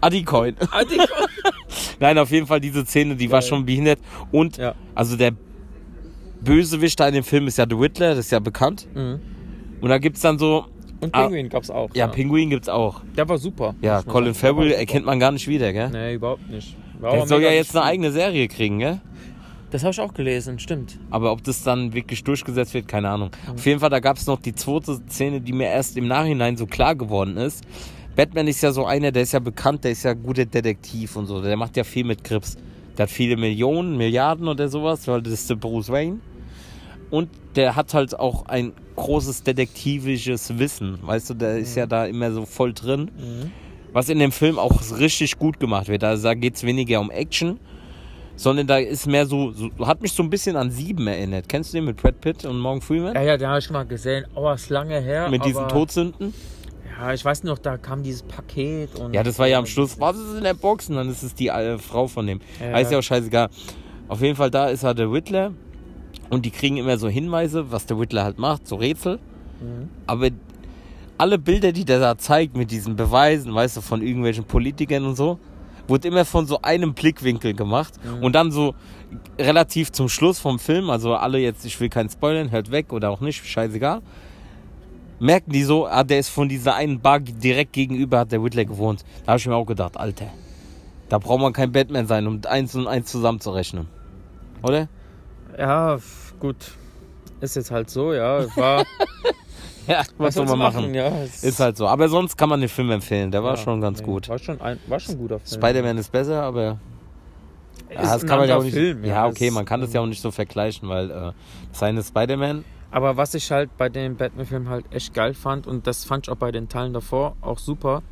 Adi-Coin. 0.00 0.56
Adi, 0.70 0.98
Nein, 2.00 2.18
auf 2.18 2.30
jeden 2.30 2.46
Fall 2.46 2.60
diese 2.60 2.84
Szene, 2.84 3.16
die 3.16 3.30
war 3.30 3.40
Geil. 3.40 3.48
schon 3.48 3.64
behindert. 3.64 3.98
Und, 4.30 4.58
Ja. 4.58 4.74
also 4.94 5.16
der 5.16 5.32
Bösewicht 6.46 6.98
da 6.98 7.08
in 7.08 7.14
dem 7.14 7.24
Film 7.24 7.46
ist 7.46 7.58
ja 7.58 7.66
The 7.68 7.78
Whittler, 7.78 8.10
das 8.10 8.26
ist 8.26 8.30
ja 8.32 8.38
bekannt. 8.38 8.86
Mhm. 8.94 9.20
Und 9.80 9.88
da 9.90 9.98
gibt's 9.98 10.20
dann 10.22 10.38
so. 10.38 10.64
Und 11.00 11.14
Ah. 11.14 11.22
Penguin 11.24 11.48
gab's 11.50 11.68
auch. 11.70 11.90
Ja, 11.94 12.06
Pinguin 12.06 12.48
gibt's 12.48 12.68
auch. 12.70 13.02
Der 13.16 13.28
war 13.28 13.36
super. 13.36 13.74
Ja, 13.82 14.02
Colin 14.02 14.32
Farrell 14.34 14.72
erkennt 14.72 15.04
man 15.04 15.20
gar 15.20 15.30
nicht 15.32 15.46
wieder, 15.46 15.72
gell? 15.72 15.90
Nee, 15.90 16.14
überhaupt 16.14 16.48
nicht. 16.48 16.74
War 17.00 17.12
Der 17.12 17.26
soll 17.26 17.42
ja 17.42 17.50
jetzt 17.50 17.76
eine 17.76 17.84
eigene 17.84 18.10
Serie 18.12 18.48
kriegen, 18.48 18.78
gell? 18.78 19.00
Das 19.70 19.82
habe 19.82 19.90
ich 19.90 20.00
auch 20.00 20.14
gelesen, 20.14 20.58
stimmt. 20.58 20.98
Aber 21.10 21.32
ob 21.32 21.42
das 21.44 21.62
dann 21.62 21.92
wirklich 21.92 22.24
durchgesetzt 22.24 22.72
wird, 22.72 22.88
keine 22.88 23.10
Ahnung. 23.10 23.30
Mhm. 23.46 23.52
Auf 23.54 23.66
jeden 23.66 23.80
Fall, 23.80 23.90
da 23.90 24.00
gab 24.00 24.16
es 24.16 24.26
noch 24.26 24.40
die 24.40 24.54
zweite 24.54 24.98
Szene, 25.10 25.40
die 25.42 25.52
mir 25.52 25.66
erst 25.68 25.98
im 25.98 26.06
Nachhinein 26.08 26.56
so 26.56 26.64
klar 26.66 26.94
geworden 26.94 27.36
ist. 27.36 27.62
Batman 28.14 28.46
ist 28.48 28.62
ja 28.62 28.72
so 28.72 28.86
einer, 28.86 29.12
der 29.12 29.24
ist 29.24 29.32
ja 29.32 29.40
bekannt, 29.40 29.84
der 29.84 29.90
ist 29.90 30.04
ja 30.04 30.14
guter 30.14 30.46
Detektiv 30.46 31.16
und 31.16 31.26
so. 31.26 31.42
Der 31.42 31.56
macht 31.58 31.76
ja 31.76 31.84
viel 31.84 32.04
mit 32.04 32.24
Grips. 32.24 32.56
Der 32.96 33.02
hat 33.02 33.10
viele 33.10 33.36
Millionen, 33.36 33.98
Milliarden 33.98 34.48
oder 34.48 34.68
sowas, 34.70 35.06
weil 35.06 35.20
das 35.20 35.34
ist 35.34 35.50
der 35.50 35.56
Bruce 35.56 35.90
Wayne. 35.90 36.20
Und 37.10 37.28
der 37.54 37.76
hat 37.76 37.94
halt 37.94 38.18
auch 38.18 38.46
ein 38.46 38.72
großes 38.96 39.42
detektivisches 39.44 40.58
Wissen. 40.58 40.98
Weißt 41.02 41.30
du, 41.30 41.34
der 41.34 41.58
ist 41.58 41.72
Mhm. 41.74 41.78
ja 41.80 41.86
da 41.86 42.06
immer 42.06 42.32
so 42.32 42.44
voll 42.46 42.72
drin. 42.72 43.10
Was 43.92 44.08
in 44.08 44.18
dem 44.18 44.32
Film 44.32 44.58
auch 44.58 44.72
richtig 44.98 45.38
gut 45.38 45.58
gemacht 45.60 45.88
wird. 45.88 46.04
Also 46.04 46.24
da 46.24 46.34
geht 46.34 46.56
es 46.56 46.64
weniger 46.64 47.00
um 47.00 47.10
Action, 47.10 47.58
sondern 48.34 48.66
da 48.66 48.76
ist 48.78 49.06
mehr 49.06 49.24
so, 49.26 49.52
so, 49.52 49.70
hat 49.86 50.02
mich 50.02 50.12
so 50.12 50.22
ein 50.22 50.28
bisschen 50.30 50.56
an 50.56 50.70
Sieben 50.70 51.06
erinnert. 51.06 51.48
Kennst 51.48 51.72
du 51.72 51.78
den 51.78 51.84
mit 51.86 51.96
Brad 51.96 52.20
Pitt 52.20 52.44
und 52.44 52.58
Morgan 52.58 52.82
Freeman? 52.82 53.14
Ja, 53.14 53.22
ja, 53.22 53.36
den 53.36 53.48
habe 53.48 53.58
ich 53.60 53.64
schon 53.64 53.74
mal 53.74 53.86
gesehen. 53.86 54.26
Oh, 54.34 54.50
ist 54.50 54.68
lange 54.68 55.00
her. 55.00 55.30
mit 55.30 55.44
diesen 55.44 55.66
Todsünden? 55.68 56.34
Ja, 56.98 57.12
ich 57.12 57.24
weiß 57.24 57.44
noch, 57.44 57.58
da 57.58 57.76
kam 57.76 58.02
dieses 58.02 58.22
Paket 58.22 58.94
und. 58.98 59.14
Ja, 59.14 59.22
das 59.22 59.38
war 59.38 59.46
ja 59.46 59.58
am 59.58 59.66
Schluss, 59.66 59.98
was 60.00 60.16
ist 60.16 60.36
in 60.38 60.44
der 60.44 60.54
Box? 60.54 60.88
Und 60.88 60.96
dann 60.96 61.08
ist 61.10 61.22
es 61.22 61.34
die 61.34 61.48
äh, 61.48 61.78
Frau 61.78 62.06
von 62.08 62.26
dem. 62.26 62.40
Ja. 62.60 62.70
Ja. 62.70 62.78
Ist 62.78 62.90
ja 62.92 62.98
auch 62.98 63.02
scheißegal. 63.02 63.48
Auf 64.08 64.20
jeden 64.22 64.34
Fall, 64.36 64.50
da 64.50 64.68
ist 64.68 64.82
er 64.82 64.94
der 64.94 65.10
Whittler. 65.12 65.52
Und 66.30 66.44
die 66.44 66.50
kriegen 66.50 66.76
immer 66.76 66.98
so 66.98 67.08
Hinweise, 67.08 67.70
was 67.70 67.86
der 67.86 67.98
Whittler 67.98 68.24
halt 68.24 68.38
macht, 68.38 68.66
so 68.66 68.76
Rätsel. 68.76 69.18
Mhm. 69.60 69.88
Aber 70.06 70.30
alle 71.18 71.38
Bilder, 71.38 71.72
die 71.72 71.84
der 71.84 72.00
da 72.00 72.18
zeigt 72.18 72.56
mit 72.56 72.70
diesen 72.70 72.96
Beweisen, 72.96 73.54
weißt 73.54 73.78
du, 73.78 73.80
von 73.80 74.02
irgendwelchen 74.02 74.44
Politikern 74.44 75.04
und 75.04 75.16
so, 75.16 75.38
wurde 75.88 76.08
immer 76.08 76.24
von 76.24 76.46
so 76.46 76.60
einem 76.62 76.94
Blickwinkel 76.94 77.54
gemacht. 77.54 77.94
Und 78.20 78.34
dann 78.34 78.50
so 78.50 78.74
relativ 79.38 79.92
zum 79.92 80.08
Schluss 80.08 80.38
vom 80.38 80.58
Film, 80.58 80.90
also 80.90 81.14
alle 81.14 81.38
jetzt, 81.38 81.64
ich 81.64 81.78
will 81.80 81.88
keinen 81.88 82.10
spoilern, 82.10 82.50
hört 82.50 82.70
weg 82.70 82.92
oder 82.92 83.10
auch 83.10 83.20
nicht, 83.20 83.46
scheißegal. 83.46 84.02
Merken 85.18 85.52
die 85.52 85.62
so, 85.62 85.86
ah, 85.86 86.04
der 86.04 86.18
ist 86.18 86.28
von 86.28 86.48
dieser 86.48 86.74
einen 86.74 87.00
Bar 87.00 87.20
direkt 87.20 87.72
gegenüber, 87.72 88.18
hat 88.18 88.32
der 88.32 88.42
Whitler 88.42 88.64
gewohnt. 88.64 89.04
Da 89.24 89.32
habe 89.32 89.38
ich 89.38 89.46
mir 89.46 89.54
auch 89.54 89.64
gedacht, 89.64 89.96
Alter, 89.96 90.26
da 91.08 91.18
braucht 91.18 91.40
man 91.40 91.52
kein 91.52 91.72
Batman 91.72 92.06
sein, 92.06 92.26
um 92.26 92.40
eins 92.46 92.74
und 92.74 92.86
eins 92.86 93.10
zusammenzurechnen. 93.10 93.86
Oder? 94.62 94.88
Ja, 95.58 95.98
gut. 96.38 96.56
Ist 97.40 97.56
jetzt 97.56 97.70
halt 97.70 97.90
so, 97.90 98.12
ja. 98.12 98.44
War, 98.56 98.84
Ja, 99.86 100.02
was, 100.18 100.34
soll 100.34 100.46
man 100.46 100.58
machen? 100.58 100.94
Ja, 100.94 101.08
es- 101.22 101.44
Ist 101.44 101.60
halt 101.60 101.76
so. 101.76 101.86
Aber 101.86 102.08
sonst 102.08 102.36
kann 102.36 102.48
man 102.48 102.60
den 102.60 102.68
Film 102.68 102.90
empfehlen, 102.90 103.30
der 103.30 103.44
war 103.44 103.54
ja, 103.54 103.56
schon 103.56 103.80
ganz 103.80 103.98
nee, 104.00 104.04
gut. 104.04 104.28
War 104.28 104.38
schon 104.38 104.60
ein, 104.60 104.80
war 104.86 104.98
schon 104.98 105.14
ein 105.14 105.18
guter 105.18 105.38
Film. 105.38 105.60
Spider-Man 105.60 105.98
ist 105.98 106.10
besser, 106.10 106.42
aber 106.42 106.78
ja, 107.94 108.00
Ist 108.00 108.10
das 108.14 108.22
ein 108.22 108.28
kann 108.28 108.38
man 108.40 108.48
ja 108.48 108.56
auch 108.56 108.64
nicht. 108.64 108.74
Film, 108.74 109.04
ja, 109.04 109.10
ja, 109.10 109.26
okay, 109.26 109.50
man 109.50 109.64
kann 109.64 109.80
das 109.80 109.92
ja 109.92 110.00
auch 110.00 110.06
nicht 110.06 110.20
so 110.20 110.30
vergleichen, 110.30 110.88
weil 110.88 111.10
äh, 111.10 111.32
seine 111.72 112.02
Spider-Man. 112.02 112.64
Aber 112.90 113.16
was 113.16 113.34
ich 113.34 113.50
halt 113.50 113.76
bei 113.76 113.88
dem 113.88 114.16
Batman-Film 114.16 114.68
halt 114.68 114.86
echt 114.90 115.14
geil 115.14 115.34
fand, 115.34 115.66
und 115.66 115.86
das 115.86 116.04
fand 116.04 116.26
ich 116.26 116.32
auch 116.32 116.36
bei 116.36 116.50
den 116.50 116.68
Teilen 116.68 116.92
davor 116.92 117.36
auch 117.40 117.58
super, 117.58 118.02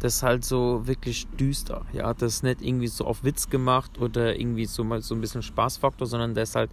das 0.00 0.16
ist 0.16 0.22
halt 0.22 0.44
so 0.44 0.86
wirklich 0.86 1.26
düster. 1.38 1.82
Ja, 1.92 2.12
das 2.12 2.34
ist 2.34 2.42
nicht 2.42 2.60
irgendwie 2.60 2.88
so 2.88 3.06
auf 3.06 3.24
Witz 3.24 3.48
gemacht 3.48 3.98
oder 4.00 4.38
irgendwie 4.38 4.66
so 4.66 4.84
mal 4.84 5.00
so 5.00 5.14
ein 5.14 5.20
bisschen 5.20 5.42
Spaßfaktor, 5.42 6.06
sondern 6.06 6.34
der 6.34 6.42
ist 6.42 6.56
halt. 6.56 6.70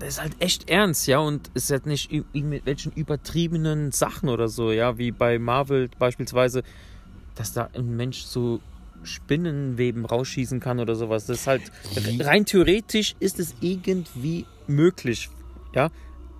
Der 0.00 0.08
ist 0.08 0.20
halt 0.20 0.36
echt 0.40 0.68
ernst, 0.68 1.06
ja, 1.06 1.18
und 1.18 1.50
ist 1.54 1.70
halt 1.70 1.86
nicht 1.86 2.12
irgendwelchen 2.12 2.92
übertriebenen 2.92 3.92
Sachen 3.92 4.28
oder 4.28 4.48
so, 4.48 4.70
ja, 4.70 4.98
wie 4.98 5.10
bei 5.10 5.38
Marvel 5.38 5.88
beispielsweise, 5.98 6.62
dass 7.34 7.54
da 7.54 7.70
ein 7.74 7.96
Mensch 7.96 8.22
so 8.22 8.60
Spinnenweben 9.04 10.04
rausschießen 10.04 10.60
kann 10.60 10.80
oder 10.80 10.96
sowas. 10.96 11.26
Das 11.26 11.40
ist 11.40 11.46
halt 11.46 11.62
rein 12.20 12.44
theoretisch 12.44 13.14
ist 13.20 13.38
es 13.38 13.54
irgendwie 13.60 14.44
möglich, 14.66 15.30
ja. 15.74 15.90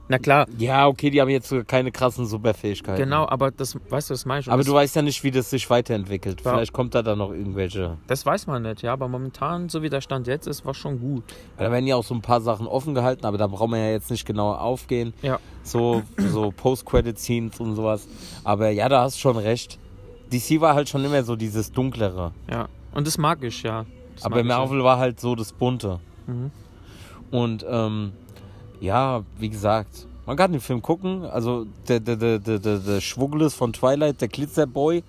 Na 0.08 0.18
klar, 0.18 0.46
Ja, 0.56 0.86
okay, 0.86 1.10
die 1.10 1.20
haben 1.20 1.28
jetzt 1.28 1.48
so 1.48 1.64
keine 1.64 1.90
krassen 1.90 2.26
Superfähigkeiten. 2.26 3.02
genau, 3.02 3.26
aber 3.28 3.50
das, 3.50 3.76
weißt 3.88 4.10
du, 4.10 4.14
das 4.14 4.24
meine 4.24 4.40
ich. 4.40 4.48
Aber 4.48 4.58
das, 4.58 4.66
du 4.66 4.72
weißt 4.74 4.94
ja 4.96 5.02
nicht, 5.02 5.24
wie 5.24 5.32
das 5.32 5.50
sich 5.50 5.68
weiterentwickelt. 5.68 6.42
Ja. 6.44 6.52
Vielleicht 6.52 6.72
kommt 6.72 6.94
da 6.94 7.02
dann 7.02 7.18
noch 7.18 7.32
irgendwelche. 7.32 7.96
das 8.06 8.24
weiß 8.24 8.46
man 8.46 8.62
nicht, 8.62 8.82
ja, 8.82 8.92
aber 8.92 9.08
momentan, 9.08 9.68
so 9.68 9.82
wie 9.82 9.90
der 9.90 10.00
Stand 10.00 10.26
jetzt 10.28 10.46
ist, 10.46 10.64
war 10.64 10.74
schon 10.74 11.00
gut. 11.00 11.24
Da 11.56 11.70
werden 11.72 11.86
ja 11.86 11.96
auch 11.96 12.04
so 12.04 12.14
ein 12.14 12.22
paar 12.22 12.40
Sachen 12.40 12.66
offen 12.68 12.94
gehalten, 12.94 13.26
aber 13.26 13.36
da 13.36 13.48
braucht 13.48 13.68
man 13.70 13.80
ja 13.80 13.90
jetzt 13.90 14.10
nicht 14.10 14.24
genauer 14.24 14.60
aufgehen. 14.60 15.12
Ja. 15.22 15.40
So, 15.64 16.02
so 16.16 16.52
Post-Credit-Scenes 16.56 17.58
und 17.58 17.74
sowas. 17.74 18.06
Aber 18.44 18.70
ja, 18.70 18.88
da 18.88 19.02
hast 19.02 19.16
du 19.16 19.20
schon 19.20 19.36
recht. 19.36 19.78
DC 20.32 20.60
war 20.60 20.74
halt 20.74 20.88
schon 20.88 21.04
immer 21.04 21.22
so 21.24 21.34
dieses 21.36 21.72
Dunklere. 21.72 22.32
Ja, 22.50 22.68
und 22.92 23.06
das 23.06 23.18
mag 23.18 23.42
ich, 23.42 23.62
ja. 23.64 23.86
Das 24.14 24.24
aber 24.24 24.38
ja. 24.38 24.44
Marvel 24.44 24.82
war 24.84 24.98
halt 24.98 25.20
so 25.20 25.34
das 25.34 25.52
Bunte. 25.52 25.98
Mhm. 26.26 26.50
Und 27.30 27.66
ähm, 27.68 28.12
ja, 28.80 29.22
wie 29.38 29.48
gesagt, 29.48 30.06
man 30.26 30.36
kann 30.36 30.52
den 30.52 30.60
Film 30.60 30.82
gucken. 30.82 31.24
Also 31.24 31.66
der, 31.88 32.00
der, 32.00 32.16
der, 32.16 32.38
der, 32.38 32.58
der, 32.78 33.00
Schwuggles 33.00 33.54
von 33.54 33.72
Twilight, 33.72 34.20
der 34.20 34.28
Glitzerboy, 34.28 35.02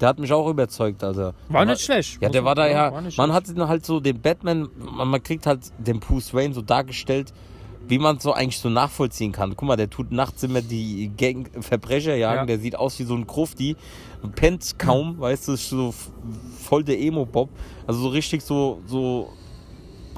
der 0.00 0.08
hat 0.08 0.18
mich 0.18 0.32
auch 0.32 0.48
überzeugt. 0.48 1.02
Also, 1.02 1.32
War 1.48 1.64
nicht 1.64 1.80
schlecht. 1.82 2.20
Ja, 2.22 2.28
der 2.28 2.44
war 2.44 2.54
man- 2.54 2.56
da 2.56 2.68
ja. 2.68 2.90
Man 2.90 3.10
schlecht. 3.10 3.32
hat 3.32 3.48
ihn 3.48 3.66
halt 3.68 3.84
so 3.86 3.98
den 4.00 4.20
Batman, 4.20 4.68
man, 4.78 5.08
man 5.08 5.22
kriegt 5.22 5.46
halt 5.46 5.60
den 5.78 5.98
Bruce 6.00 6.32
Wayne 6.34 6.54
so 6.54 6.62
dargestellt, 6.62 7.32
wie 7.88 7.98
man 7.98 8.18
es 8.18 8.22
so 8.22 8.32
eigentlich 8.34 8.58
so 8.60 8.68
nachvollziehen 8.68 9.32
kann. 9.32 9.56
Guck 9.56 9.66
mal, 9.66 9.76
der 9.76 9.88
tut 9.90 10.12
nachts 10.12 10.42
immer 10.42 10.60
die 10.60 11.10
Gang 11.16 11.48
Verbrecher 11.64 12.14
jagen, 12.16 12.40
Ja. 12.40 12.46
der 12.46 12.58
sieht 12.58 12.76
aus 12.76 12.98
wie 12.98 13.04
so 13.04 13.14
ein 13.14 13.26
Grufti, 13.26 13.74
pennt 14.36 14.78
kaum, 14.78 15.18
weißt 15.18 15.48
du, 15.48 15.56
so 15.56 15.94
voll 16.60 16.84
der 16.84 17.00
Emo-Bob. 17.00 17.48
Also 17.86 18.00
so 18.02 18.08
richtig 18.08 18.42
so, 18.42 18.80
so 18.86 19.32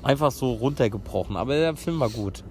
einfach 0.02 0.32
so 0.32 0.52
runtergebrochen. 0.54 1.36
Aber 1.36 1.54
der 1.54 1.76
Film 1.76 2.00
war 2.00 2.10
gut. 2.10 2.42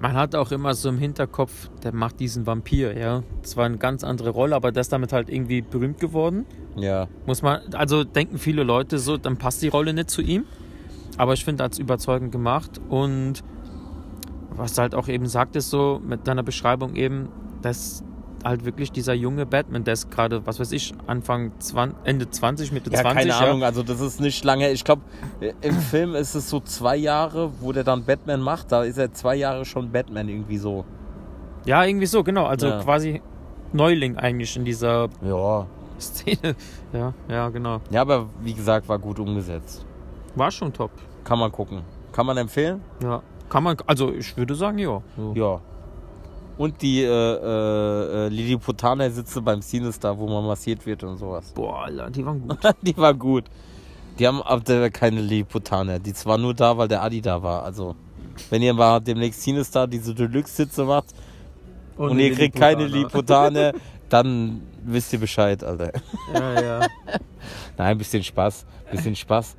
Man 0.00 0.14
hat 0.14 0.36
auch 0.36 0.52
immer 0.52 0.74
so 0.74 0.88
im 0.88 0.98
Hinterkopf, 0.98 1.70
der 1.82 1.92
macht 1.92 2.20
diesen 2.20 2.46
Vampir, 2.46 2.96
ja. 2.96 3.24
Das 3.42 3.56
war 3.56 3.66
eine 3.66 3.78
ganz 3.78 4.04
andere 4.04 4.30
Rolle, 4.30 4.54
aber 4.54 4.70
der 4.70 4.82
ist 4.82 4.92
damit 4.92 5.12
halt 5.12 5.28
irgendwie 5.28 5.60
berühmt 5.60 5.98
geworden. 5.98 6.46
Ja. 6.76 7.08
Muss 7.26 7.42
man, 7.42 7.74
also 7.74 8.04
denken 8.04 8.38
viele 8.38 8.62
Leute 8.62 8.98
so, 8.98 9.16
dann 9.16 9.38
passt 9.38 9.60
die 9.62 9.68
Rolle 9.68 9.92
nicht 9.92 10.10
zu 10.10 10.22
ihm. 10.22 10.44
Aber 11.16 11.32
ich 11.32 11.44
finde, 11.44 11.62
er 11.62 11.66
hat 11.66 11.72
es 11.72 11.78
überzeugend 11.80 12.30
gemacht. 12.30 12.80
Und 12.88 13.42
was 14.50 14.74
du 14.74 14.82
halt 14.82 14.94
auch 14.94 15.08
eben 15.08 15.26
sagtest, 15.26 15.70
so 15.70 16.00
mit 16.04 16.28
deiner 16.28 16.44
Beschreibung 16.44 16.94
eben, 16.94 17.28
dass 17.62 18.04
halt 18.44 18.64
wirklich 18.64 18.92
dieser 18.92 19.14
junge 19.14 19.46
Batman, 19.46 19.84
der 19.84 19.94
ist 19.94 20.10
gerade, 20.10 20.46
was 20.46 20.60
weiß 20.60 20.72
ich, 20.72 20.94
Anfang 21.06 21.52
20, 21.58 21.98
Ende 22.04 22.30
20, 22.30 22.72
Mitte 22.72 22.90
Ja, 22.90 23.00
20. 23.02 23.28
keine 23.30 23.36
Ahnung, 23.36 23.62
also 23.64 23.82
das 23.82 24.00
ist 24.00 24.20
nicht 24.20 24.44
lange. 24.44 24.70
Ich 24.70 24.84
glaube, 24.84 25.02
im 25.60 25.74
Film 25.76 26.14
ist 26.14 26.34
es 26.34 26.48
so 26.48 26.60
zwei 26.60 26.96
Jahre, 26.96 27.50
wo 27.60 27.72
der 27.72 27.84
dann 27.84 28.04
Batman 28.04 28.40
macht. 28.40 28.70
Da 28.72 28.82
ist 28.84 28.98
er 28.98 29.12
zwei 29.12 29.36
Jahre 29.36 29.64
schon 29.64 29.90
Batman 29.90 30.28
irgendwie 30.28 30.58
so. 30.58 30.84
Ja, 31.64 31.84
irgendwie 31.84 32.06
so, 32.06 32.22
genau. 32.22 32.46
Also 32.46 32.68
Ja. 32.68 32.80
quasi 32.82 33.20
Neuling 33.72 34.16
eigentlich 34.16 34.56
in 34.56 34.64
dieser 34.64 35.08
Ja. 35.22 35.66
Szene. 36.00 36.54
Ja, 36.92 37.12
ja, 37.28 37.48
genau. 37.50 37.80
Ja, 37.90 38.00
aber 38.00 38.28
wie 38.42 38.54
gesagt, 38.54 38.88
war 38.88 38.98
gut 38.98 39.18
umgesetzt. 39.18 39.84
War 40.36 40.50
schon 40.50 40.72
top. 40.72 40.90
Kann 41.24 41.38
man 41.38 41.52
gucken. 41.52 41.82
Kann 42.12 42.24
man 42.24 42.38
empfehlen? 42.38 42.80
Ja. 43.02 43.20
Kann 43.50 43.62
man, 43.62 43.76
also 43.86 44.10
ich 44.12 44.34
würde 44.36 44.54
sagen, 44.54 44.78
ja. 44.78 45.02
So. 45.16 45.32
Ja. 45.34 45.60
Und 46.58 46.82
die 46.82 47.02
äh, 47.02 47.06
äh, 47.06 48.26
äh, 48.26 48.28
Lilliputaner 48.28 49.10
sitze 49.10 49.40
beim 49.40 49.62
Sinister, 49.62 50.18
wo 50.18 50.26
man 50.26 50.44
massiert 50.44 50.84
wird 50.84 51.04
und 51.04 51.16
sowas. 51.16 51.52
Boah, 51.54 51.84
Alter, 51.84 52.10
die 52.10 52.26
waren 52.26 52.40
gut. 52.46 52.58
die 52.82 52.96
war 52.96 53.14
gut. 53.14 53.44
Die 54.18 54.26
haben 54.26 54.42
aber 54.42 54.90
keine 54.90 55.20
Lilliputaner. 55.20 56.00
Die 56.00 56.12
zwar 56.12 56.36
nur 56.36 56.54
da, 56.54 56.76
weil 56.76 56.88
der 56.88 57.02
Adi 57.02 57.20
da 57.20 57.40
war. 57.40 57.62
Also, 57.62 57.94
wenn 58.50 58.60
ihr 58.62 58.74
mal 58.74 58.98
demnächst 59.00 59.42
Sinister 59.42 59.86
diese 59.86 60.12
Deluxe-Sitze 60.12 60.84
macht 60.84 61.06
und, 61.96 62.18
ihr 62.18 62.34
kriegt 62.34 62.56
keine 62.56 62.86
Lilliputaner, 62.86 63.72
dann 64.08 64.62
wisst 64.84 65.12
ihr 65.12 65.20
Bescheid, 65.20 65.62
Alter. 65.62 65.92
Ja, 66.34 66.60
ja. 66.60 66.80
Nein, 67.76 67.86
ein 67.86 67.98
bisschen 67.98 68.24
Spaß. 68.24 68.66
bisschen 68.90 69.14
Spaß. 69.14 69.56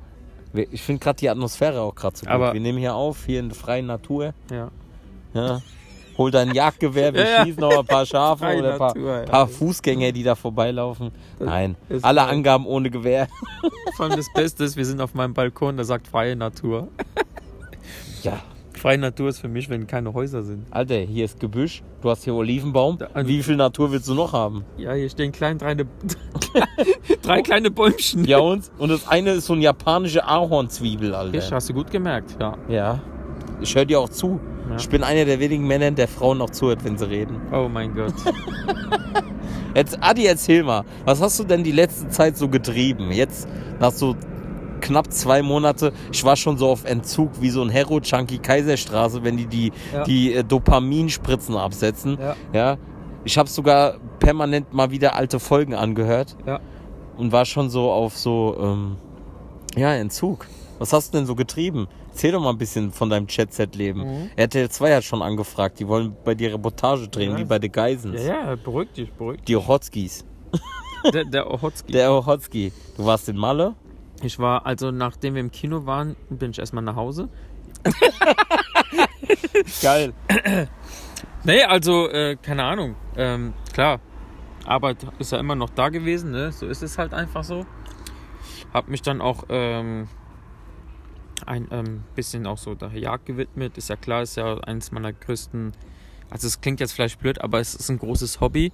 Ich 0.52 0.82
finde 0.82 0.98
gerade 1.00 1.16
die 1.18 1.30
Atmosphäre 1.30 1.80
auch 1.80 1.94
gerade 1.94 2.16
so 2.18 2.26
gut. 2.26 2.34
Aber- 2.34 2.52
wir 2.52 2.60
nehmen 2.60 2.78
hier 2.78 2.94
auf, 2.94 3.24
hier 3.24 3.40
in 3.40 3.48
der 3.48 3.56
freien 3.56 3.86
Natur. 3.86 4.34
ja. 4.50 4.70
Ja. 5.32 5.62
Hol 6.18 6.30
dein 6.30 6.52
Jagdgewehr, 6.54 7.14
wir 7.14 7.24
Ja, 7.28 7.44
schießen 7.44 7.60
noch 7.60 7.78
ein 7.78 7.86
paar 7.86 8.04
Schafe 8.04 8.44
oder 8.58 8.72
ein 8.72 8.78
paar, 8.78 8.94
Natur, 8.96 9.22
paar 9.24 9.46
Fußgänger, 9.48 10.12
die 10.12 10.22
da 10.22 10.34
vorbeilaufen. 10.34 11.10
Nein, 11.38 11.76
alle 12.02 12.20
geil. 12.20 12.28
Angaben 12.30 12.66
ohne 12.66 12.90
Gewehr. 12.90 13.28
Vor 13.96 14.06
allem 14.06 14.16
das 14.16 14.26
Beste 14.34 14.64
ist, 14.64 14.76
wir 14.76 14.84
sind 14.84 15.00
auf 15.00 15.14
meinem 15.14 15.32
Balkon, 15.34 15.76
da 15.76 15.84
sagt 15.84 16.08
freie 16.08 16.36
Natur. 16.36 16.88
Ja. 18.22 18.40
Freie 18.76 18.96
Natur 18.96 19.28
ist 19.28 19.40
für 19.40 19.48
mich, 19.48 19.68
wenn 19.68 19.86
keine 19.86 20.14
Häuser 20.14 20.42
sind. 20.42 20.64
Alter, 20.70 20.96
hier 21.00 21.26
ist 21.26 21.38
Gebüsch, 21.38 21.82
du 22.00 22.08
hast 22.08 22.24
hier 22.24 22.34
Olivenbaum. 22.34 22.96
Da- 22.96 23.08
Wie 23.26 23.42
viel 23.42 23.56
Natur 23.56 23.92
willst 23.92 24.08
du 24.08 24.14
noch 24.14 24.32
haben? 24.32 24.64
Ja, 24.78 24.94
hier 24.94 25.10
stehen 25.10 25.32
klein 25.32 25.58
drei, 25.58 25.74
drei 27.22 27.42
kleine 27.42 27.70
Bäumchen. 27.70 28.24
Ja 28.24 28.38
und? 28.38 28.70
Und 28.78 28.88
das 28.90 29.06
eine 29.06 29.32
ist 29.32 29.46
so 29.46 29.52
eine 29.52 29.62
japanische 29.62 30.24
Ahornzwiebel, 30.26 31.14
Alter. 31.14 31.36
Ich, 31.36 31.52
hast 31.52 31.68
du 31.68 31.74
gut 31.74 31.90
gemerkt, 31.90 32.36
ja. 32.40 32.56
Ja. 32.68 33.00
Ich 33.60 33.74
höre 33.74 33.84
dir 33.84 34.00
auch 34.00 34.08
zu. 34.08 34.40
Ja. 34.70 34.76
Ich 34.76 34.88
bin 34.88 35.02
einer 35.02 35.24
der 35.24 35.38
wenigen 35.40 35.66
Männer, 35.66 35.90
der 35.90 36.08
Frauen 36.08 36.40
auch 36.40 36.50
zuhört, 36.50 36.84
wenn 36.84 36.96
sie 36.96 37.08
reden. 37.08 37.40
Oh 37.52 37.68
mein 37.68 37.94
Gott. 37.94 38.14
Jetzt, 39.74 39.98
Adi, 40.00 40.26
erzähl 40.26 40.64
mal, 40.64 40.84
was 41.04 41.20
hast 41.20 41.38
du 41.38 41.44
denn 41.44 41.62
die 41.62 41.72
letzte 41.72 42.08
Zeit 42.08 42.36
so 42.36 42.48
getrieben? 42.48 43.12
Jetzt 43.12 43.48
nach 43.78 43.92
so 43.92 44.16
knapp 44.80 45.12
zwei 45.12 45.42
Monate, 45.42 45.92
ich 46.10 46.24
war 46.24 46.36
schon 46.36 46.56
so 46.56 46.68
auf 46.68 46.84
Entzug 46.84 47.30
wie 47.40 47.50
so 47.50 47.62
ein 47.62 47.68
Hero-Junkie 47.68 48.38
Kaiserstraße, 48.38 49.22
wenn 49.22 49.36
die 49.36 49.46
die, 49.46 49.72
Ja. 49.92 50.04
die 50.04 50.34
äh, 50.34 50.42
Dopaminspritzen 50.44 51.54
absetzen. 51.56 52.18
Ja. 52.20 52.36
ja. 52.52 52.76
Ich 53.24 53.36
habe 53.38 53.48
sogar 53.48 53.96
permanent 54.18 54.72
mal 54.72 54.90
wieder 54.90 55.14
alte 55.14 55.38
Folgen 55.38 55.74
angehört 55.74 56.36
Ja. 56.46 56.60
und 57.16 57.30
war 57.32 57.44
schon 57.44 57.68
so 57.70 57.90
auf 57.92 58.16
so, 58.16 58.56
ähm, 58.60 58.96
ja, 59.76 59.94
Entzug. 59.94 60.46
Was 60.80 60.94
hast 60.94 61.12
du 61.12 61.18
denn 61.18 61.26
so 61.26 61.34
getrieben? 61.34 61.88
Erzähl 62.08 62.32
doch 62.32 62.40
mal 62.40 62.48
ein 62.50 62.56
bisschen 62.58 62.90
von 62.90 63.10
deinem 63.10 63.26
Chat-Set-Leben. 63.26 64.00
Mhm. 64.00 64.30
RTL 64.34 64.70
2 64.70 64.96
hat 64.96 65.04
schon 65.04 65.20
angefragt, 65.20 65.78
die 65.78 65.86
wollen 65.86 66.16
bei 66.24 66.34
dir 66.34 66.54
Reportage 66.54 67.06
drehen, 67.08 67.32
Ja. 67.32 67.38
wie 67.38 67.44
bei 67.44 67.60
The 67.60 67.68
Geisens. 67.68 68.22
Ja, 68.24 68.50
ja, 68.50 68.56
beruhig 68.56 68.90
dich, 68.92 69.12
beruhig 69.12 69.36
dich. 69.38 69.44
Die 69.44 69.56
Ochotskis. 69.56 70.24
Der, 71.14 71.24
der 71.24 71.50
Ochotski. 71.50 71.92
Der 71.92 72.12
Ochotski. 72.12 72.72
Du 72.96 73.06
warst 73.06 73.28
in 73.28 73.36
Malle? 73.36 73.74
Ich 74.22 74.38
war, 74.38 74.66
also 74.66 74.90
nachdem 74.90 75.34
wir 75.34 75.40
im 75.40 75.50
Kino 75.50 75.86
waren, 75.86 76.14
bin 76.28 76.50
ich 76.50 76.58
erstmal 76.58 76.82
nach 76.84 76.96
Hause. 76.96 77.28
Geil. 79.82 80.12
Nee, 81.42 81.62
also, 81.62 82.06
äh, 82.10 82.36
keine 82.36 82.64
Ahnung. 82.64 82.96
Ähm, 83.16 83.54
klar, 83.72 83.98
Arbeit 84.66 84.98
ist 85.18 85.32
ja 85.32 85.38
immer 85.38 85.54
noch 85.54 85.70
da 85.70 85.88
gewesen, 85.88 86.32
ne? 86.32 86.52
So 86.52 86.66
ist 86.66 86.82
es 86.82 86.98
halt 86.98 87.14
einfach 87.14 87.44
so. 87.44 87.64
Hab 88.74 88.88
mich 88.88 89.00
dann 89.00 89.22
auch 89.22 89.44
ähm, 89.48 90.06
ein 91.46 91.68
ähm, 91.70 92.04
bisschen 92.14 92.46
auch 92.46 92.58
so 92.58 92.74
der 92.74 92.90
Jagd 92.98 93.26
gewidmet. 93.26 93.78
Ist 93.78 93.88
ja 93.88 93.96
klar, 93.96 94.22
ist 94.22 94.36
ja 94.36 94.58
eines 94.58 94.92
meiner 94.92 95.12
größten. 95.12 95.72
Also, 96.30 96.46
es 96.46 96.60
klingt 96.60 96.80
jetzt 96.80 96.92
vielleicht 96.92 97.18
blöd, 97.18 97.40
aber 97.40 97.60
es 97.60 97.74
ist 97.74 97.90
ein 97.90 97.98
großes 97.98 98.40
Hobby. 98.40 98.72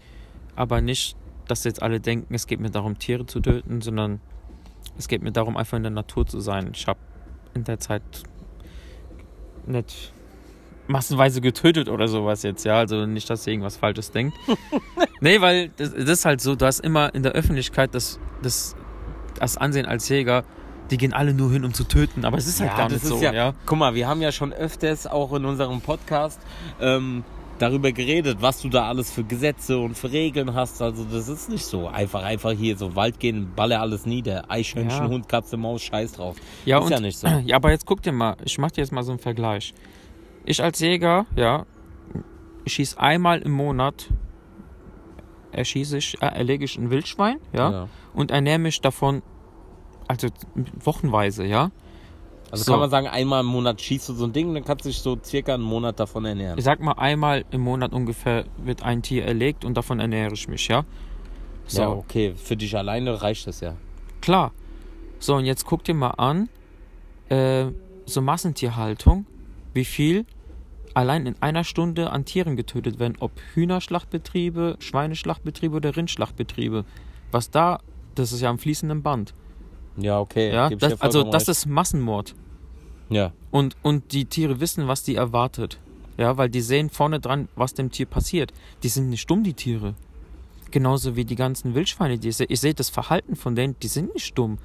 Aber 0.55 0.81
nicht, 0.81 1.17
dass 1.49 1.65
jetzt 1.65 1.83
alle 1.83 2.01
denken, 2.01 2.35
es 2.35 2.47
geht 2.47 2.61
mir 2.61 2.71
darum, 2.71 2.99
Tiere 2.99 3.27
zu 3.27 3.41
töten, 3.41 3.81
sondern 3.81 4.21
es 4.99 5.09
geht 5.09 5.23
mir 5.23 5.33
darum, 5.33 5.57
einfach 5.57 5.77
in 5.77 5.83
der 5.83 5.93
Natur 5.93 6.27
zu 6.27 6.41
sein. 6.41 6.71
Ich 6.75 6.87
habe 6.87 6.99
in 7.55 7.65
der 7.65 7.79
Zeit 7.79 8.03
nicht 9.67 10.13
massenweise 10.89 11.41
getötet 11.41 11.89
oder 11.89 12.09
sowas 12.09 12.43
jetzt, 12.43 12.65
ja. 12.65 12.79
Also 12.79 13.07
nicht, 13.07 13.29
dass 13.29 13.47
ihr 13.47 13.53
irgendwas 13.53 13.77
Falsches 13.77 14.11
denkt. 14.11 14.37
nee, 15.21 15.41
weil 15.41 15.71
das, 15.77 15.93
das 15.93 16.05
ist 16.05 16.25
halt 16.25 16.41
so, 16.41 16.55
du 16.55 16.67
hast 16.67 16.81
immer 16.81 17.15
in 17.15 17.23
der 17.23 17.33
Öffentlichkeit 17.33 17.95
das, 17.95 18.19
das, 18.43 18.77
das 19.39 19.57
Ansehen 19.57 19.87
als 19.87 20.09
Jäger, 20.09 20.45
die 20.91 20.97
gehen 20.99 21.13
alle 21.13 21.35
nur 21.35 21.51
hin, 21.53 21.65
um 21.65 21.73
zu 21.75 21.85
töten. 21.85 22.25
Aber 22.25 22.39
es 22.39 22.47
ist 22.47 22.61
halt 22.61 22.77
gar 22.77 22.89
nicht 22.89 23.05
so, 23.05 23.21
ja. 23.21 23.55
Guck 23.67 23.79
mal, 23.79 23.95
wir 23.95 24.07
haben 24.09 24.23
ja 24.23 24.33
schon 24.33 24.53
öfters 24.53 25.07
auch 25.07 25.33
in 25.33 25.45
unserem 25.45 25.81
Podcast 25.81 26.41
ähm, 26.81 27.25
darüber 27.59 27.91
geredet, 27.93 28.39
was 28.41 28.61
du 28.61 28.69
da 28.69 28.87
alles 28.89 29.11
für 29.11 29.25
Gesetze 29.25 29.79
und 29.79 29.97
für 29.97 30.13
Regeln 30.13 30.55
hast. 30.55 30.81
Also 30.83 31.05
das 31.05 31.29
ist 31.29 31.49
nicht 31.49 31.65
so 31.65 31.89
einfach, 31.89 32.23
einfach 32.23 32.53
hier 32.53 32.77
so 32.77 32.95
Wald 32.95 33.19
gehen, 33.19 33.53
balle 33.57 33.81
alles 33.81 34.07
nieder. 34.07 34.51
Eichhörnchen, 34.51 35.05
Ja. 35.05 35.09
Hund, 35.09 35.29
Katze, 35.29 35.57
Maus, 35.57 35.83
scheiß 35.83 36.13
drauf. 36.13 36.37
Ja, 36.65 36.79
ist 36.79 36.85
und, 36.85 36.91
ja 36.93 37.01
nicht 37.01 37.19
so. 37.19 37.27
Ja, 37.47 37.57
aber 37.57 37.71
jetzt 37.71 37.87
guck 37.87 38.03
dir 38.03 38.13
mal, 38.13 38.37
ich 38.45 38.59
mach 38.59 38.71
dir 38.71 38.83
jetzt 38.83 38.93
mal 38.93 39.03
so 39.03 39.13
einen 39.13 39.19
Vergleich. 39.21 39.75
Ich 40.45 40.63
als 40.63 40.79
Jäger, 40.81 41.27
ja, 41.35 41.65
schieß 42.67 42.99
einmal 42.99 43.41
im 43.43 43.53
Monat, 43.53 44.09
erschieße 45.53 45.99
ich, 45.99 46.21
äh, 46.23 46.27
erlege 46.27 46.65
ich 46.65 46.77
ein 46.77 46.91
Wildschwein, 46.91 47.39
ja, 47.53 47.71
Ja. 47.71 47.89
und 48.15 48.31
ernähre 48.31 48.59
mich 48.59 48.81
davon, 48.81 49.23
also 50.09 50.29
wochenweise, 50.83 51.45
ja. 51.45 51.71
Also 52.51 52.65
So. 52.65 52.73
kann 52.73 52.81
man 52.81 52.91
sagen, 52.91 53.09
einmal 53.09 53.41
im 53.41 53.47
Monat 53.47 53.81
schießt 53.81 54.09
du 54.09 54.15
so 54.15 54.25
ein 54.25 54.33
Ding, 54.33 54.55
dann 54.55 54.65
kannst 54.65 54.85
du 54.85 54.89
dich 54.89 55.01
so 55.01 55.19
circa 55.23 55.55
einen 55.55 55.65
Monat 55.65 55.99
davon 55.99 56.25
ernähren. 56.25 56.59
Ich 56.59 56.65
sag 56.65 56.81
mal, 56.81 56.93
einmal 56.93 57.45
im 57.51 57.61
Monat 57.63 57.93
ungefähr 57.93 58.45
wird 58.59 58.83
ein 58.83 59.03
Tier 59.03 59.25
erlegt 59.25 59.65
und 59.65 59.75
davon 59.77 59.99
ernähre 59.99 60.33
ich 60.35 60.47
mich, 60.49 60.69
ja. 60.69 60.85
So, 61.67 61.83
Ja, 61.83 61.91
okay, 61.91 62.35
für 62.37 62.57
dich 62.57 62.77
alleine 62.77 63.21
reicht 63.21 63.47
das 63.47 63.61
ja. 63.61 63.75
klar. 64.21 64.53
So, 65.19 65.35
und 65.37 65.45
jetzt 65.47 65.65
guck 65.65 65.83
dir 65.83 65.95
mal 65.95 66.11
an, 66.11 66.49
äh, 67.31 67.67
so 68.05 68.21
Massentierhaltung, 68.21 69.27
wie 69.75 69.85
viel 69.85 70.27
allein 70.95 71.27
in 71.27 71.35
einer 71.41 71.65
Stunde 71.65 72.11
an 72.11 72.25
Tieren 72.25 72.57
getötet 72.57 72.99
werden, 72.99 73.17
ob 73.21 73.33
Hühnerschlachtbetriebe, 73.55 74.77
Schweineschlachtbetriebe 74.79 75.77
oder 75.77 75.97
Rindschlachtbetriebe. 75.97 76.85
Was 77.33 77.51
da, 77.51 77.81
das 78.15 78.33
ist 78.33 78.41
ja 78.41 78.51
am 78.51 78.59
fließenden 78.59 79.03
Band. 79.03 79.35
Ja, 79.97 80.21
okay. 80.21 80.53
Ja, 80.53 80.71
das, 80.71 81.01
also 81.01 81.23
das 81.25 81.43
recht. 81.43 81.59
ist 81.59 81.67
Massenmord. 81.67 82.35
Ja. 83.09 83.33
Und, 83.51 83.77
und 83.83 84.13
die 84.13 84.25
Tiere 84.25 84.61
wissen, 84.61 84.89
was 84.89 85.03
die 85.03 85.15
erwartet. 85.15 85.79
Ja, 86.19 86.37
weil 86.37 86.49
die 86.49 86.61
sehen 86.61 86.91
vorne 86.91 87.21
dran, 87.21 87.49
was 87.57 87.75
dem 87.75 87.91
Tier 87.91 88.07
passiert. 88.07 88.53
Die 88.83 88.89
sind 88.89 89.11
nicht 89.11 89.29
dumm, 89.31 89.45
die 89.45 89.55
Tiere. 89.55 89.95
Genauso 90.71 91.15
wie 91.15 91.25
die 91.25 91.37
ganzen 91.37 91.75
Wildschweine, 91.75 92.19
die 92.19 92.29
ich 92.29 92.61
sehe. 92.61 92.75
Das 92.75 92.91
Verhalten 92.91 93.37
von 93.37 93.55
denen, 93.55 93.77
die 93.81 93.89
sind 93.89 94.15
nicht 94.15 94.37
dumm. 94.37 94.59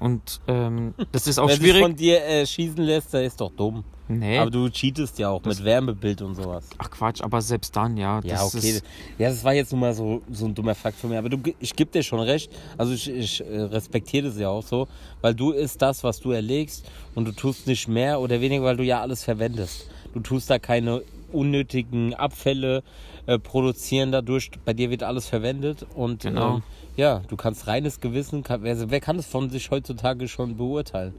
Und 0.00 0.40
ähm, 0.48 0.94
das 1.12 1.26
ist 1.26 1.38
auch 1.38 1.50
sich 1.50 1.58
schwierig. 1.58 1.82
von 1.82 1.94
dir 1.94 2.24
äh, 2.24 2.46
schießen 2.46 2.82
lässt, 2.82 3.12
der 3.12 3.24
ist 3.24 3.40
doch 3.40 3.50
dumm. 3.52 3.84
Nee. 4.10 4.38
Aber 4.38 4.50
du 4.50 4.68
cheatest 4.68 5.18
ja 5.20 5.28
auch 5.28 5.44
mit 5.44 5.62
Wärmebild 5.64 6.20
und 6.22 6.34
sowas. 6.34 6.64
Ach 6.78 6.90
Quatsch, 6.90 7.22
aber 7.22 7.40
selbst 7.40 7.76
dann, 7.76 7.96
ja. 7.96 8.20
Ja, 8.24 8.34
das 8.42 8.54
okay. 8.56 8.80
Ja, 9.18 9.28
das 9.28 9.44
war 9.44 9.54
jetzt 9.54 9.70
nur 9.70 9.80
mal 9.80 9.94
so, 9.94 10.20
so 10.32 10.46
ein 10.46 10.54
dummer 10.54 10.74
Fakt 10.74 10.98
von 10.98 11.10
mir. 11.10 11.18
Aber 11.18 11.28
du, 11.28 11.38
ich 11.60 11.76
gebe 11.76 11.92
dir 11.92 12.02
schon 12.02 12.18
recht. 12.20 12.50
Also 12.76 12.92
ich, 12.92 13.08
ich 13.08 13.40
äh, 13.40 13.60
respektiere 13.62 14.26
das 14.28 14.38
ja 14.38 14.48
auch 14.48 14.66
so. 14.66 14.88
Weil 15.20 15.34
du 15.34 15.52
isst 15.52 15.80
das, 15.80 16.02
was 16.02 16.18
du 16.20 16.32
erlegst. 16.32 16.84
Und 17.14 17.26
du 17.26 17.32
tust 17.32 17.66
nicht 17.68 17.86
mehr 17.86 18.20
oder 18.20 18.40
weniger, 18.40 18.64
weil 18.64 18.76
du 18.76 18.84
ja 18.84 19.00
alles 19.00 19.22
verwendest. 19.22 19.88
Du 20.12 20.20
tust 20.20 20.50
da 20.50 20.58
keine 20.58 21.02
unnötigen 21.32 22.14
Abfälle 22.14 22.82
äh, 23.26 23.38
produzieren 23.38 24.10
dadurch. 24.10 24.50
Bei 24.64 24.72
dir 24.72 24.90
wird 24.90 25.02
alles 25.04 25.26
verwendet. 25.28 25.86
Und 25.94 26.22
Genau. 26.22 26.56
ähm, 26.56 26.62
ja, 26.96 27.22
du 27.28 27.36
kannst 27.36 27.66
reines 27.68 28.00
Gewissen. 28.00 28.42
Kann, 28.42 28.62
wer, 28.64 28.90
wer 28.90 29.00
kann 29.00 29.16
das 29.16 29.26
von 29.26 29.50
sich 29.50 29.70
heutzutage 29.70 30.26
schon 30.28 30.56
beurteilen? 30.56 31.14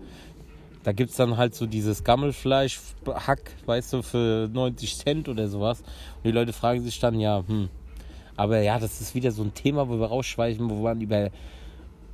Da 0.84 0.92
gibt 0.92 1.12
es 1.12 1.18
dann 1.18 1.38
halt 1.38 1.54
so 1.54 1.68
dieses 1.68 2.04
Gammelfleisch, 2.04 2.80
Hack, 3.06 3.52
weißt 3.66 3.94
du, 3.94 4.02
für 4.02 4.50
90 4.52 4.98
Cent 4.98 5.30
oder 5.30 5.48
sowas. 5.48 5.82
Und 5.82 6.26
die 6.26 6.32
Leute 6.32 6.54
fragen 6.54 6.82
sich 6.82 7.00
dann, 7.00 7.20
ja, 7.20 7.44
hm. 7.48 7.70
Aber 8.36 8.60
ja, 8.62 8.80
das 8.80 9.02
ist 9.02 9.14
wieder 9.14 9.32
so 9.32 9.44
ein 9.44 9.54
Thema, 9.54 9.88
wo 9.90 10.00
wir 10.00 10.08
rausschweifen, 10.08 10.70
wo 10.70 10.76
man 10.76 11.00
über 11.02 11.30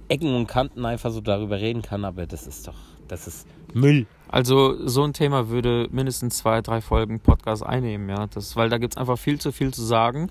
Ecken 0.10 0.36
und 0.36 0.48
Kanten 0.48 0.86
einfach 0.86 1.12
so 1.12 1.22
darüber 1.22 1.60
reden 1.60 1.82
kann. 1.82 2.04
Aber 2.04 2.26
das 2.26 2.48
ist 2.48 2.68
doch, 2.68 2.76
das 3.08 3.28
ist 3.28 3.48
Müll. 3.74 4.08
Also 4.28 4.86
so 4.88 5.04
ein 5.04 5.14
Thema 5.14 5.50
würde 5.50 5.88
mindestens 5.92 6.38
zwei, 6.38 6.62
drei 6.62 6.82
Folgen 6.82 7.20
Podcast 7.20 7.64
einnehmen, 7.64 8.10
ja. 8.10 8.28
Das, 8.28 8.56
weil 8.56 8.70
da 8.70 8.78
gibt 8.78 8.94
es 8.94 8.98
einfach 8.98 9.18
viel 9.18 9.40
zu 9.40 9.52
viel 9.52 9.74
zu 9.74 9.84
sagen. 9.84 10.30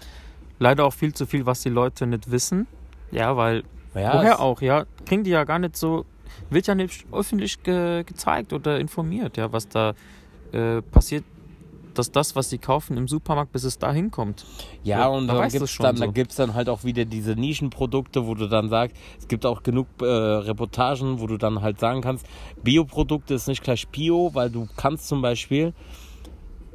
Leider 0.58 0.84
auch 0.84 0.92
viel 0.92 1.14
zu 1.14 1.26
viel, 1.26 1.46
was 1.46 1.62
die 1.62 1.68
Leute 1.70 2.06
nicht 2.06 2.30
wissen. 2.30 2.66
Ja, 3.10 3.36
weil 3.36 3.62
Ja, 3.94 4.14
woher 4.14 4.40
auch, 4.40 4.60
ja, 4.60 4.84
kriegen 5.06 5.24
die 5.24 5.30
ja 5.30 5.44
gar 5.44 5.58
nicht 5.58 5.76
so, 5.76 6.04
wird 6.50 6.66
ja 6.66 6.74
nicht 6.74 7.06
öffentlich 7.12 7.62
ge 7.62 8.04
gezeigt 8.04 8.52
oder 8.52 8.78
informiert, 8.78 9.36
ja, 9.36 9.52
was 9.52 9.68
da 9.68 9.94
äh, 10.52 10.82
passiert, 10.82 11.24
dass 11.94 12.12
das, 12.12 12.36
was 12.36 12.50
sie 12.50 12.58
kaufen 12.58 12.96
im 12.96 13.08
Supermarkt, 13.08 13.52
bis 13.52 13.64
es 13.64 13.78
da 13.78 13.92
hinkommt. 13.92 14.44
Ja, 14.84 15.00
Ja, 15.00 15.08
und 15.08 15.28
da 15.28 15.34
dann 15.38 15.48
gibt 15.50 15.64
es 15.64 15.78
dann, 15.78 15.96
so. 15.96 16.12
gibt's 16.12 16.36
dann 16.36 16.54
halt 16.54 16.68
auch 16.68 16.84
wieder 16.84 17.04
diese 17.04 17.32
Nischenprodukte, 17.32 18.26
wo 18.26 18.34
du 18.34 18.48
dann 18.48 18.68
sagst, 18.68 18.96
es 19.18 19.28
gibt 19.28 19.46
auch 19.46 19.62
genug 19.62 19.86
äh, 20.00 20.04
Reportagen, 20.04 21.20
wo 21.20 21.26
du 21.26 21.36
dann 21.36 21.62
halt 21.62 21.80
sagen 21.80 22.02
kannst, 22.02 22.26
Bioprodukte 22.62 23.34
ist 23.34 23.48
nicht 23.48 23.62
gleich 23.62 23.88
Bio, 23.88 24.30
weil 24.34 24.50
du 24.50 24.68
kannst 24.76 25.08
zum 25.08 25.22
Beispiel 25.22 25.72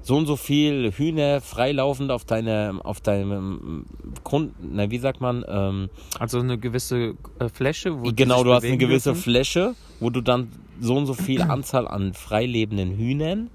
so 0.01 0.17
und 0.17 0.25
so 0.25 0.35
viel 0.35 0.91
Hühner 0.91 1.41
freilaufend 1.41 2.11
auf 2.11 2.25
deine, 2.25 2.79
auf 2.83 3.01
deinem 3.01 3.85
Grund, 4.23 4.53
na, 4.61 4.89
wie 4.89 4.97
sagt 4.97 5.21
man, 5.21 5.45
ähm, 5.47 5.89
Also 6.19 6.39
eine 6.39 6.57
gewisse 6.57 7.15
äh, 7.39 7.49
Fläche, 7.49 7.99
wo 7.99 8.11
genau, 8.15 8.43
du 8.43 8.53
hast 8.53 8.63
eine 8.63 8.77
gewisse 8.77 9.11
dürfen. 9.11 9.21
Fläche, 9.21 9.75
wo 9.99 10.09
du 10.09 10.21
dann 10.21 10.49
so 10.79 10.95
und 10.97 11.05
so 11.05 11.13
viel 11.13 11.41
Anzahl 11.41 11.87
an 11.87 12.13
freilebenden 12.13 12.97
Hühnern 12.97 13.49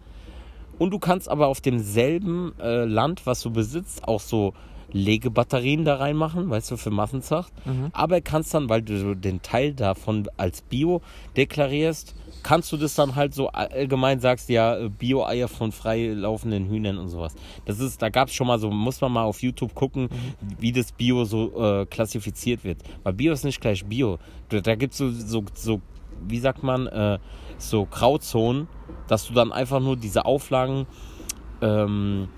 und 0.79 0.91
du 0.93 0.99
kannst 0.99 1.29
aber 1.29 1.49
auf 1.49 1.61
demselben 1.61 2.53
äh, 2.61 2.85
Land, 2.85 3.27
was 3.27 3.41
du 3.43 3.51
besitzt, 3.51 4.07
auch 4.07 4.21
so 4.21 4.53
Legebatterien 4.93 5.85
da 5.85 5.97
reinmachen, 5.97 6.49
weißt 6.49 6.71
du, 6.71 6.77
für 6.77 6.91
Massenzucht. 6.91 7.53
Mhm. 7.67 7.89
Aber 7.93 8.21
kannst 8.21 8.55
dann, 8.55 8.69
weil 8.69 8.83
du 8.83 9.15
den 9.17 9.43
Teil 9.43 9.75
davon 9.75 10.29
als 10.37 10.63
Bio 10.63 11.03
deklarierst, 11.37 12.15
kannst 12.47 12.71
du 12.71 12.77
das 12.77 12.95
dann 12.95 13.17
halt 13.17 13.35
so 13.35 13.49
allgemein 13.49 14.21
sagst, 14.21 14.49
ja, 14.49 14.77
äh, 14.79 14.89
Bio-Eier 14.89 15.49
von 15.49 15.73
freilaufenden 15.73 16.69
Hühnern 16.69 16.97
und 16.97 17.09
sowas. 17.09 17.35
Das 17.65 17.81
ist, 17.81 18.01
da 18.01 18.09
gab 18.09 18.29
es 18.29 18.35
schon 18.35 18.47
mal 18.47 18.61
so, 18.61 18.71
muss 18.71 19.01
man 19.01 19.11
mal 19.11 19.25
auf 19.25 19.43
YouTube 19.43 19.75
gucken, 19.75 20.05
Mhm. 20.05 20.57
wie 20.61 20.71
das 20.71 20.93
Bio 20.93 21.25
so 21.25 21.61
äh, 21.61 21.87
klassifiziert 21.87 22.63
wird. 22.63 22.79
Weil 23.03 23.15
Bio 23.15 23.33
ist 23.33 23.43
nicht 23.45 23.61
gleich 23.61 23.85
Bio. 23.85 24.19
Da, 24.51 24.61
da 24.61 24.77
gibt 24.77 24.93
es 24.93 24.99
so, 24.99 25.11
so, 25.11 25.45
so, 25.55 25.81
wie 26.29 26.39
sagt 26.39 26.63
man, 26.63 26.87
äh, 26.87 27.19
so 27.59 27.85
Grauzonen, 27.85 28.69
dass 29.09 29.27
du 29.27 29.35
dann 29.35 29.51
einfach 29.51 29.81
nur 29.81 29.97
diese 29.97 30.25
Auflagen 30.25 30.87
ähm, 31.63 32.29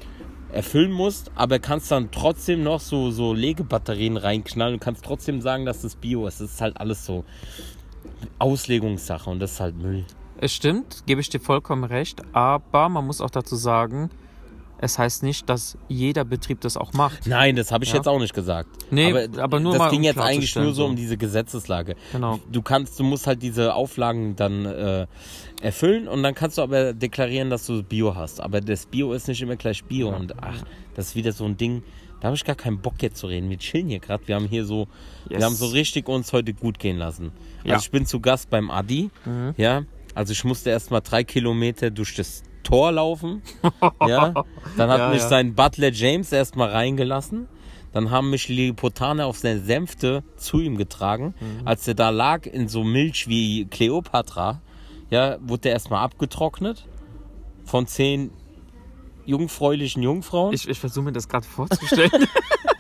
erfüllen 0.51 0.93
musst, 0.93 1.31
aber 1.35 1.59
kannst 1.59 1.91
dann 1.91 2.11
trotzdem 2.11 2.63
noch 2.63 2.81
so, 2.81 3.11
so 3.11 3.35
Legebatterien 3.35 4.17
reinknallen 4.17 4.77
und 4.77 4.81
kannst 4.81 5.05
trotzdem 5.05 5.43
sagen, 5.43 5.67
dass 5.67 5.83
das 5.83 5.97
Bio 5.97 6.27
ist. 6.27 6.41
Das 6.41 6.53
ist 6.53 6.61
halt 6.63 6.81
alles 6.81 7.05
so 7.05 7.27
Auslegungssache 8.39 9.29
und 9.31 9.41
das 9.41 9.53
ist 9.53 9.61
halt 9.61 9.77
Müll. 9.77 10.05
Es 10.41 10.53
stimmt, 10.53 11.03
gebe 11.07 11.21
ich 11.21 11.29
dir 11.29 11.41
vollkommen 11.41 11.85
recht, 11.85 12.23
aber 12.33 12.89
man 12.89 13.07
muss 13.07 13.21
auch 13.21 13.31
dazu 13.31 13.57
sagen, 13.57 14.11
es 14.81 14.97
heißt 14.97 15.25
nicht, 15.25 15.49
dass 15.49 15.77
jeder 15.89 16.25
Betrieb 16.25 16.61
das 16.61 16.77
auch 16.77 16.93
macht. 16.93 17.27
Nein, 17.27 17.57
das 17.57 17.73
habe 17.73 17.83
ich 17.83 17.91
Ja. 17.91 17.97
jetzt 17.97 18.07
auch 18.07 18.21
nicht 18.21 18.33
gesagt. 18.33 18.69
Nee, 18.93 19.13
aber 19.39 19.59
nur 19.59 19.73
das 19.73 19.81
mal, 19.81 19.91
ging 19.91 19.99
um 20.01 20.05
jetzt 20.05 20.21
eigentlich 20.21 20.55
nur 20.55 20.73
so 20.73 20.87
um 20.87 20.95
diese 20.95 21.17
Gesetzeslage. 21.17 21.97
Genau. 22.13 22.39
Du 22.51 22.63
kannst, 22.63 22.97
du 23.01 23.03
musst 23.03 23.27
halt 23.27 23.43
diese 23.43 23.75
Auflagen 23.75 24.37
dann 24.37 24.65
äh, 24.67 25.07
erfüllen 25.61 26.07
und 26.07 26.23
dann 26.23 26.35
kannst 26.37 26.59
du 26.59 26.63
aber 26.63 26.93
deklarieren, 26.93 27.51
dass 27.51 27.67
du 27.67 27.83
Bio 27.83 28.15
hast. 28.15 28.41
Aber 28.41 28.61
das 28.61 28.87
Bio 28.87 29.13
ist 29.15 29.27
nicht 29.27 29.43
immer 29.43 29.57
gleich 29.57 29.83
Bio 29.85 30.11
und 30.15 30.41
ach, 30.41 30.63
das 30.95 31.09
ist 31.09 31.17
wieder 31.17 31.33
so 31.33 31.45
ein 31.45 31.57
Ding. 31.57 31.83
Da 32.21 32.27
habe 32.27 32.37
ich 32.37 32.45
gar 32.45 32.57
keinen 32.57 32.81
Bock 32.81 33.01
jetzt 33.01 33.19
zu 33.19 33.27
reden. 33.29 33.49
Wir 33.51 33.59
chillen 33.59 33.89
hier 33.89 34.01
gerade. 34.01 34.27
Wir 34.27 34.35
haben 34.35 34.49
hier 34.49 34.65
so, 34.65 34.89
Yes. 35.29 35.39
wir 35.39 35.47
haben 35.47 35.55
so 35.55 35.67
richtig 35.67 36.09
uns 36.09 36.33
heute 36.33 36.53
gut 36.55 36.79
gehen 36.79 36.97
lassen. 36.97 37.31
Ja. 37.65 37.75
Also 37.75 37.85
ich 37.85 37.91
bin 37.91 38.07
zu 38.07 38.21
Gast 38.21 38.51
beim 38.51 38.71
Adi. 38.71 39.11
Ja, 39.57 39.83
also 40.15 40.33
ich 40.33 40.43
musste 40.45 40.71
erst 40.71 40.91
mal 40.91 41.01
drei 41.01 41.23
Kilometer 41.23 41.91
durch 41.91 42.15
das 42.17 42.43
Tor 42.65 42.91
laufen. 42.93 43.43
ja, 44.07 44.35
dann 44.77 44.91
hat 44.91 44.99
Ja, 44.99 45.09
mich 45.11 45.21
ja. 45.23 45.29
sein 45.29 45.55
Butler 45.55 45.93
James 45.93 46.33
erst 46.33 46.57
mal 46.57 46.69
reingelassen. 46.71 47.47
Dann 47.93 48.11
haben 48.11 48.31
mich 48.31 48.49
Lilliputaner 48.49 49.27
auf 49.27 49.39
seine 49.39 49.61
Sänfte 49.61 50.23
zu 50.37 50.61
ihm 50.61 50.77
getragen. 50.77 51.35
Mhm. 51.41 51.67
Als 51.67 51.87
er 51.89 51.95
da 51.95 52.11
lag 52.11 52.47
in 52.47 52.69
so 52.69 52.85
Milch 52.85 53.29
wie 53.29 53.65
Kleopatra, 53.67 54.61
ja, 55.11 55.39
wurde 55.41 55.69
er 55.69 55.75
erstmal 55.75 56.05
abgetrocknet 56.05 56.85
von 57.65 57.87
zehn 57.87 58.31
jungfräulichen 59.29 60.03
Jungfrauen. 60.03 60.53
Ich, 60.55 60.69
ich 60.69 60.79
versuche 60.79 61.05
mir 61.07 61.13
das 61.13 61.29
gerade 61.29 61.47
vorzustellen. 61.47 62.11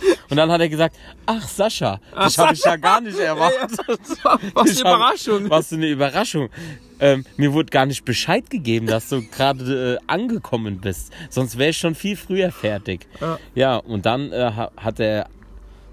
Und 0.30 0.36
dann 0.36 0.50
hat 0.50 0.60
er 0.60 0.68
gesagt, 0.68 0.96
ach 1.26 1.46
Sascha, 1.48 2.00
das 2.14 2.36
habe 2.38 2.52
ich 2.52 2.62
ja 2.64 2.76
gar 2.76 3.00
nicht 3.00 3.18
erwartet. 3.18 3.78
Was 3.86 4.24
eine 4.24 4.44
hab- 4.54 4.66
Überraschung. 4.66 5.48
Was 5.50 5.68
für 5.68 5.76
eine 5.76 5.88
Überraschung. 5.88 6.48
Ähm, 7.00 7.24
mir 7.36 7.52
wurde 7.52 7.70
gar 7.70 7.86
nicht 7.86 8.04
Bescheid 8.04 8.50
gegeben, 8.50 8.86
dass 8.86 9.08
du 9.08 9.22
gerade 9.22 9.94
äh, 9.94 10.04
angekommen 10.06 10.80
bist. 10.80 11.12
Sonst 11.30 11.56
wäre 11.56 11.70
ich 11.70 11.78
schon 11.78 11.94
viel 11.94 12.16
früher 12.16 12.50
fertig. 12.52 13.06
Ja. 13.20 13.38
Ja, 13.54 13.76
und 13.76 14.04
dann 14.04 14.32
äh, 14.32 14.52
ha- 14.54 14.70
hat 14.76 14.98
der, 14.98 15.28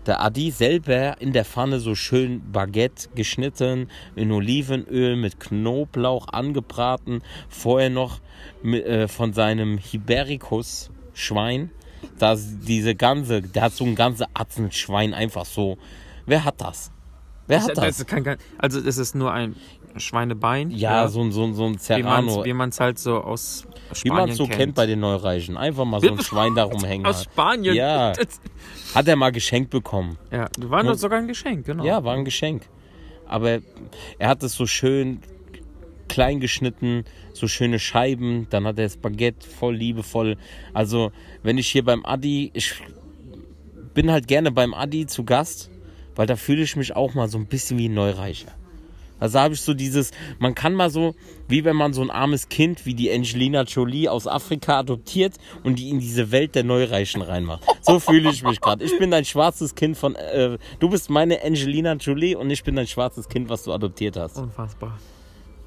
der 0.08 0.22
Adi 0.22 0.52
selber 0.52 1.20
in 1.20 1.34
der 1.34 1.46
Pfanne 1.46 1.80
so 1.80 1.96
schön 1.96 2.52
Baguette 2.52 3.10
geschnitten, 3.15 3.89
in 4.15 4.32
Olivenöl 4.32 5.15
mit 5.15 5.39
Knoblauch 5.39 6.28
angebraten. 6.28 7.22
Vorher 7.50 7.89
noch 7.89 8.20
mit, 8.62 8.86
äh, 8.86 9.08
von 9.08 9.34
seinem 9.34 9.78
Hibericus 9.78 10.91
Schwein. 11.13 11.72
Da 12.20 12.36
diese 12.36 12.96
ganze, 12.96 13.41
der 13.41 13.63
hat 13.63 13.74
so 13.74 13.84
ein 13.84 13.96
ganze 13.96 14.26
Atzen 14.34 14.72
Schwein 14.72 15.13
einfach 15.13 15.46
so. 15.46 15.78
Wer 16.26 16.44
hat 16.44 16.62
das? 16.62 16.91
Wer 17.48 17.63
hat 17.63 17.78
Das 17.78 17.98
das? 17.98 18.06
also 18.58 18.80
es 18.80 18.98
ist 18.98 19.15
nur 19.15 19.32
ein 19.32 19.56
Schweinebein. 19.97 20.71
Ja, 20.71 21.08
so 21.08 21.21
ein, 21.21 21.31
so 21.31 21.43
ein, 21.43 21.53
so 21.53 21.65
ein 21.65 21.73
wie 21.73 22.03
man 22.03 22.29
Serrano. 22.29 22.65
es 22.69 22.79
halt 22.79 22.99
so 22.99 23.17
aus 23.21 23.65
Wie 23.89 23.95
Spanien 24.10 24.15
man 24.21 24.29
es 24.29 24.38
so 24.38 24.47
kennt. 24.47 24.75
bei 24.75 24.86
den 24.86 24.99
Neureichen. 24.99 25.58
Einfach 25.58 25.86
mal 25.86 26.01
so 26.01 26.10
ein 26.10 26.19
Schwein 26.21 26.55
da 26.55 26.63
rumhängen. 26.63 27.05
Aus. 27.05 27.23
Spanien. 27.23 27.75
Ja. 27.75 28.13
Hat 28.95 29.08
er 29.08 29.15
mal 29.15 29.31
geschenkt 29.31 29.69
bekommen. 29.69 30.17
ja, 30.31 30.47
war 30.60 30.84
nur 30.84 30.95
sogar 30.95 31.19
ein 31.19 31.27
Geschenk, 31.27 31.65
genau. 31.65 31.84
Ja, 31.84 32.03
war 32.03 32.15
ein 32.15 32.25
Geschenk. 32.25 32.63
Aber 33.27 33.60
er 34.19 34.29
hat 34.29 34.43
es 34.43 34.53
so 34.53 34.67
schön 34.67 35.19
klein 36.08 36.39
geschnitten, 36.39 37.03
so 37.34 37.47
schöne 37.47 37.79
Scheiben. 37.79 38.47
Dann 38.49 38.65
hat 38.65 38.77
er 38.77 38.86
das 38.86 38.97
Baguette 38.97 39.47
voll 39.47 39.75
liebevoll. 39.75 40.38
Also, 40.73 41.12
wenn 41.43 41.58
ich 41.58 41.67
hier 41.67 41.84
beim 41.84 42.05
Adi, 42.05 42.51
ich 42.53 42.75
bin 43.93 44.12
halt 44.12 44.27
gerne 44.27 44.51
beim 44.51 44.73
Adi 44.73 45.08
zu 45.08 45.23
Gast, 45.23 45.71
weil 46.15 46.27
da 46.27 46.36
fühle 46.36 46.62
ich 46.62 46.75
mich 46.75 46.95
auch 46.95 47.13
mal 47.15 47.27
so 47.27 47.38
ein 47.38 47.47
bisschen 47.47 47.77
wie 47.77 47.89
ein 47.89 47.93
Neureicher. 47.95 48.51
Also 49.19 49.39
habe 49.39 49.54
ich 49.54 49.62
so 49.62 49.73
dieses, 49.73 50.12
man 50.39 50.56
kann 50.56 50.73
mal 50.73 50.89
so, 50.89 51.15
wie 51.47 51.63
wenn 51.63 51.75
man 51.75 51.93
so 51.93 52.01
ein 52.01 52.10
armes 52.10 52.49
Kind 52.49 52.86
wie 52.86 52.93
die 52.93 53.12
Angelina 53.12 53.63
Jolie 53.63 54.10
aus 54.10 54.28
Afrika 54.28 54.80
adoptiert 54.80 55.36
und 55.63 55.80
die 55.80 55.89
in 55.89 55.99
diese 55.99 56.32
Welt 56.32 56.56
der 56.56 56.63
Neureichen 56.63 57.21
reinmacht. 57.21 57.63
So 57.82 57.99
fühle 57.99 58.30
ich 58.30 58.43
mich 58.43 58.60
gerade. 58.60 58.84
Ich 58.84 58.97
bin 58.99 59.13
ein 59.13 59.25
schwarzes 59.25 59.75
Kind 59.75 59.97
von, 59.97 60.15
äh, 60.15 60.58
du 60.80 60.89
bist 60.89 61.10
meine 61.10 61.43
Angelina 61.43 61.93
Jolie 61.93 62.36
und 62.36 62.49
ich 62.49 62.63
bin 62.63 62.78
ein 62.78 62.88
schwarzes 62.88 63.30
Kind, 63.30 63.49
was 63.49 63.63
du 63.63 63.73
adoptiert 63.73 64.17
hast. 64.17 64.38
Unfassbar. 64.38 64.99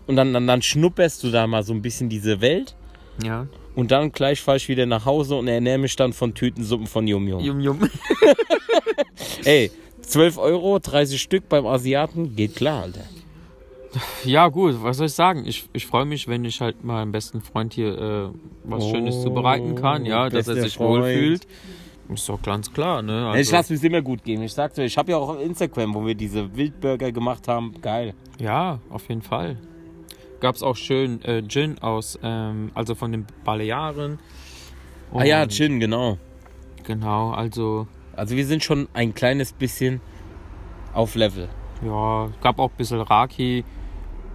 Und 0.06 0.16
dann, 0.16 0.32
dann, 0.32 0.46
dann 0.46 0.62
schnupperst 0.62 1.22
du 1.22 1.30
da 1.30 1.46
mal 1.46 1.62
so 1.62 1.72
ein 1.72 1.82
bisschen 1.82 2.08
diese 2.08 2.40
Welt 2.40 2.74
Ja. 3.22 3.46
Und 3.74 3.90
dann 3.92 4.10
gleich 4.10 4.40
fahre 4.40 4.56
ich 4.56 4.68
wieder 4.68 4.86
nach 4.86 5.04
Hause 5.04 5.36
und 5.36 5.46
ernähre 5.48 5.78
mich 5.78 5.94
dann 5.96 6.12
von 6.12 6.34
Tütensuppen 6.34 6.86
von 6.86 7.06
Yum 7.06 7.28
Yum. 7.28 7.40
Jum, 7.40 7.60
jum. 7.60 7.90
Ey, 9.44 9.70
12 10.02 10.38
Euro, 10.38 10.78
30 10.78 11.20
Stück 11.20 11.48
beim 11.48 11.66
Asiaten, 11.66 12.34
geht 12.34 12.56
klar, 12.56 12.82
Alter. 12.84 13.04
Ja, 14.24 14.48
gut, 14.48 14.82
was 14.82 14.98
soll 14.98 15.06
ich 15.06 15.14
sagen? 15.14 15.44
Ich, 15.46 15.68
ich 15.72 15.86
freue 15.86 16.04
mich, 16.04 16.28
wenn 16.28 16.44
ich 16.44 16.60
halt 16.60 16.84
meinem 16.84 17.10
besten 17.12 17.40
Freund 17.40 17.72
hier 17.72 17.98
äh, 17.98 18.28
was 18.64 18.86
Schönes 18.88 19.16
Oh, 19.16 19.22
zubereiten 19.24 19.74
kann, 19.76 20.04
ja, 20.04 20.28
dass 20.28 20.46
er 20.48 20.56
sich 20.56 20.74
Freund. 20.76 21.04
wohlfühlt. 21.04 21.46
Ist 22.12 22.28
doch 22.28 22.40
ganz 22.40 22.72
klar, 22.72 23.02
ne? 23.02 23.30
ich 23.32 23.36
Also, 23.38 23.52
lasse 23.56 23.74
es 23.74 23.82
immer 23.84 24.00
gut 24.02 24.24
gehen. 24.24 24.42
Ich 24.42 24.52
sag's 24.54 24.74
dir, 24.74 24.84
ich 24.84 24.96
habe 24.96 25.10
ja 25.12 25.18
auch 25.18 25.28
auf 25.30 25.40
Instagram, 25.42 25.94
wo 25.94 26.06
wir 26.06 26.14
diese 26.14 26.54
Wildburger 26.56 27.12
gemacht 27.12 27.48
haben. 27.48 27.74
Geil. 27.82 28.14
ja, 28.38 28.78
auf 28.90 29.08
jeden 29.08 29.22
Fall. 29.22 29.56
Gab 30.40 30.54
es 30.54 30.62
auch 30.62 30.76
schön 30.76 31.20
äh, 31.24 31.42
Gin 31.48 31.78
aus, 31.80 32.18
ähm, 32.22 32.70
also 32.74 32.94
von 32.94 33.10
den 33.12 33.26
Balearen. 33.44 34.18
ah 35.12 35.24
ja, 35.24 35.42
Und- 35.42 35.52
Gin, 35.52 35.80
genau. 35.80 36.16
Genau, 36.84 37.30
also 37.32 37.86
Also 38.16 38.36
wir 38.36 38.46
sind 38.46 38.62
schon 38.64 38.88
ein 38.94 39.14
kleines 39.14 39.52
bisschen 39.52 40.00
auf 40.94 41.14
Level. 41.14 41.48
ja, 41.84 42.28
gab 42.40 42.58
auch 42.58 42.70
ein 42.70 42.76
bisschen 42.78 43.00
Raki 43.00 43.64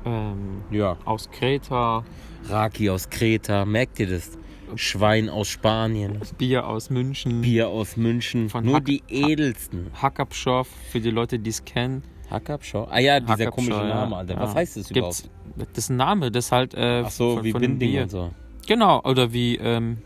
ähm, 0.05 0.61
Ja. 0.71 0.97
aus 1.05 1.29
Kreta, 1.31 2.03
Raki 2.49 2.89
aus 2.89 3.09
Kreta, 3.09 3.65
merkt 3.65 3.99
ihr 3.99 4.07
das? 4.07 4.37
Schwein 4.75 5.29
aus 5.29 5.49
Spanien, 5.49 6.19
Bier 6.39 6.65
aus 6.65 6.89
München, 6.89 7.41
Bier 7.41 7.67
aus 7.69 7.95
München. 7.95 8.49
Von 8.49 8.65
Nur 8.65 8.75
Hack- 8.77 8.85
die 8.85 9.03
edelsten. 9.07 9.87
Hackabschoff 10.01 10.67
für 10.91 10.99
die 10.99 11.11
Leute, 11.11 11.37
die 11.37 11.51
es 11.51 11.63
kennen. 11.63 12.01
Hackabschau? 12.31 12.87
Ah 12.89 12.97
ja, 12.99 13.19
dieser 13.19 13.51
komische. 13.51 13.71
Name, 13.77 14.15
Alter. 14.15 14.39
Was 14.39 14.49
Ja. 14.53 14.55
heißt 14.55 14.77
das 14.77 14.87
Gibt's, 14.89 15.19
überhaupt? 15.19 15.69
das 15.75 15.83
ist 15.85 15.89
ein 15.91 15.97
Name, 15.97 16.31
das 16.31 16.51
halt 16.51 16.73
äh, 16.73 17.03
Ach 17.05 17.11
so, 17.11 17.35
von, 17.35 17.43
wie 17.43 17.51
von 17.51 17.61
Binding 17.61 17.91
Bier. 17.91 18.01
und 18.03 18.09
so. 18.09 18.31
Genau, 18.65 19.01
oder 19.03 19.31
wie 19.31 19.57
ähm, 19.57 19.97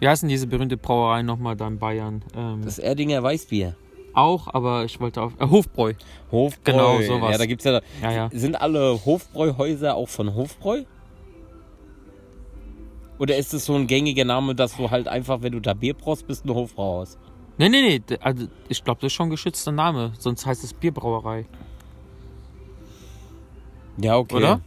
wie 0.00 0.08
heißen 0.08 0.28
diese 0.28 0.46
berühmte 0.46 0.76
Brauerei 0.76 1.22
nochmal 1.22 1.56
da 1.56 1.66
in 1.68 1.78
Bayern? 1.78 2.22
Ähm, 2.36 2.60
Das 2.64 2.78
Erdinger 2.78 3.22
Weißbier. 3.22 3.74
Auch, 4.14 4.52
aber 4.52 4.84
ich 4.84 5.00
wollte 5.00 5.22
auf 5.22 5.32
äh, 5.38 5.46
Hofbräu. 5.46 5.94
Hofbräu. 6.30 6.60
Genau, 6.64 7.00
sowas. 7.02 7.32
Ja, 7.32 7.38
da 7.38 7.46
gibt's 7.46 7.64
ja. 7.64 7.80
Ja, 8.02 8.12
ja. 8.12 8.30
Sind 8.32 8.60
alle 8.60 9.04
Hofbräuhäuser 9.04 9.94
auch 9.94 10.08
von 10.08 10.34
Hofbräu? 10.34 10.84
Oder 13.18 13.36
ist 13.36 13.54
es 13.54 13.66
so 13.66 13.74
ein 13.74 13.86
gängiger 13.86 14.24
Name, 14.24 14.54
dass 14.54 14.76
du 14.76 14.90
halt 14.90 15.08
einfach, 15.08 15.42
wenn 15.42 15.52
du 15.52 15.60
da 15.60 15.74
Bier 15.74 15.94
brauchst, 15.94 16.26
bist 16.26 16.44
ein 16.44 16.54
Hofbrauhaus? 16.54 17.18
Nee, 17.56 17.68
nee, 17.68 18.00
nee, 18.08 18.16
also 18.20 18.46
ich 18.68 18.82
glaube, 18.82 19.00
das 19.00 19.08
ist 19.08 19.12
schon 19.12 19.28
ein 19.28 19.30
geschützter 19.30 19.70
Name, 19.70 20.12
sonst 20.18 20.44
heißt 20.44 20.64
es 20.64 20.74
Bierbrauerei. 20.74 21.46
Ja, 23.98 24.16
okay. 24.18 24.36
Oder? 24.36 24.60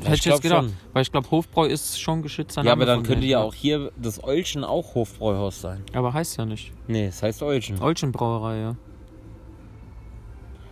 Hätte 0.00 0.14
ich 0.14 0.24
jetzt 0.24 0.42
gedacht. 0.42 0.64
schon. 0.64 0.76
Weil 0.92 1.02
ich 1.02 1.12
glaube, 1.12 1.30
Hofbräu 1.30 1.66
ist 1.66 2.00
schon 2.00 2.22
geschützter 2.22 2.60
Name. 2.60 2.68
Ja, 2.68 2.72
aber 2.72 2.86
dann 2.86 3.00
von 3.00 3.06
könnte 3.06 3.26
ja 3.26 3.40
auch 3.40 3.54
hier 3.54 3.92
das 3.96 4.22
Eulchen 4.24 4.64
auch 4.64 4.94
Hofbräuhaus 4.94 5.60
sein. 5.60 5.84
Aber 5.92 6.12
heißt 6.12 6.38
ja 6.38 6.44
nicht. 6.44 6.72
Nee, 6.88 7.06
es 7.06 7.22
heißt 7.22 7.42
Eulchen. 7.42 7.80
Olchenbrauerei, 7.80 8.58
ja. 8.58 8.76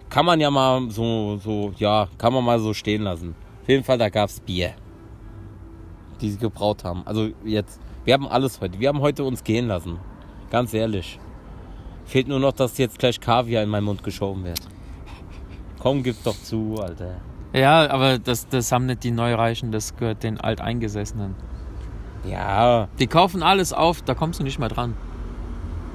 Kann 0.09 0.27
man 0.27 0.41
ja 0.41 0.51
mal 0.51 0.91
so, 0.91 1.37
so, 1.37 1.73
ja, 1.79 2.09
kann 2.19 2.33
man 2.33 2.45
mal 2.45 2.59
so 2.59 2.75
stehen 2.75 3.03
lassen. 3.03 3.35
Auf 3.63 3.69
jeden 3.69 3.85
Fall, 3.85 3.99
da 3.99 4.09
gab's 4.09 4.41
Bier. 4.41 4.75
Die 6.21 6.31
sie 6.31 6.39
gebraut 6.39 6.83
haben. 6.83 7.03
Also 7.07 7.29
jetzt, 7.45 7.81
wir 8.05 8.15
haben 8.15 8.27
alles 8.27 8.61
heute. 8.61 8.81
Wir 8.81 8.89
haben 8.89 9.01
heute 9.01 9.23
uns 9.25 9.45
gehen 9.45 9.69
lassen. 9.69 9.99
Ganz 10.51 10.75
ehrlich. 10.75 11.19
Fehlt 12.05 12.27
nur 12.27 12.41
noch, 12.41 12.53
dass 12.53 12.77
jetzt 12.79 12.99
gleich 12.99 13.21
Kaviar 13.21 13.63
in 13.63 13.69
meinen 13.69 13.85
Mund 13.85 14.03
geschoben 14.03 14.43
wird. 14.45 14.61
Komm, 15.79 16.03
gib 16.03 16.23
doch 16.25 16.37
zu, 16.37 16.79
Alter. 16.81 17.21
Ja, 17.53 17.91
aber 17.91 18.19
das, 18.19 18.49
das 18.49 18.71
haben 18.73 18.87
nicht 18.87 19.03
die 19.05 19.11
Neureichen, 19.11 19.73
das 19.73 19.97
gehört 19.97 20.23
den 20.23 20.41
Alteingesessenen. 20.41 21.35
Ja, 22.25 22.89
Die 22.99 23.07
kaufen 23.07 23.43
alles 23.43 23.73
auf, 23.73 24.03
da 24.03 24.15
kommst 24.15 24.41
du 24.41 24.45
nicht 24.45 24.59
mehr 24.59 24.69
dran. 24.69 24.95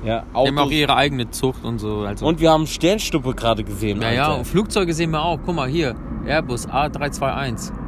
ja, 0.03 0.23
Die 0.33 0.37
haben 0.47 0.57
auch 0.57 0.63
Autos. 0.63 0.71
ihre 0.73 0.95
eigene 0.95 1.29
Zucht 1.29 1.63
und 1.63 1.79
so. 1.79 1.99
Also. 2.01 2.25
Und 2.25 2.39
wir 2.39 2.51
haben 2.51 2.65
Sternstuppe 2.67 3.33
gerade 3.35 3.63
gesehen, 3.63 4.01
ja, 4.01 4.11
ja, 4.11 4.33
und 4.33 4.45
Flugzeuge 4.45 4.93
sehen 4.93 5.11
wir 5.11 5.21
auch. 5.23 5.39
Guck 5.45 5.55
mal 5.55 5.67
hier, 5.69 5.95
Airbus 6.25 6.67
A321. 6.67 7.71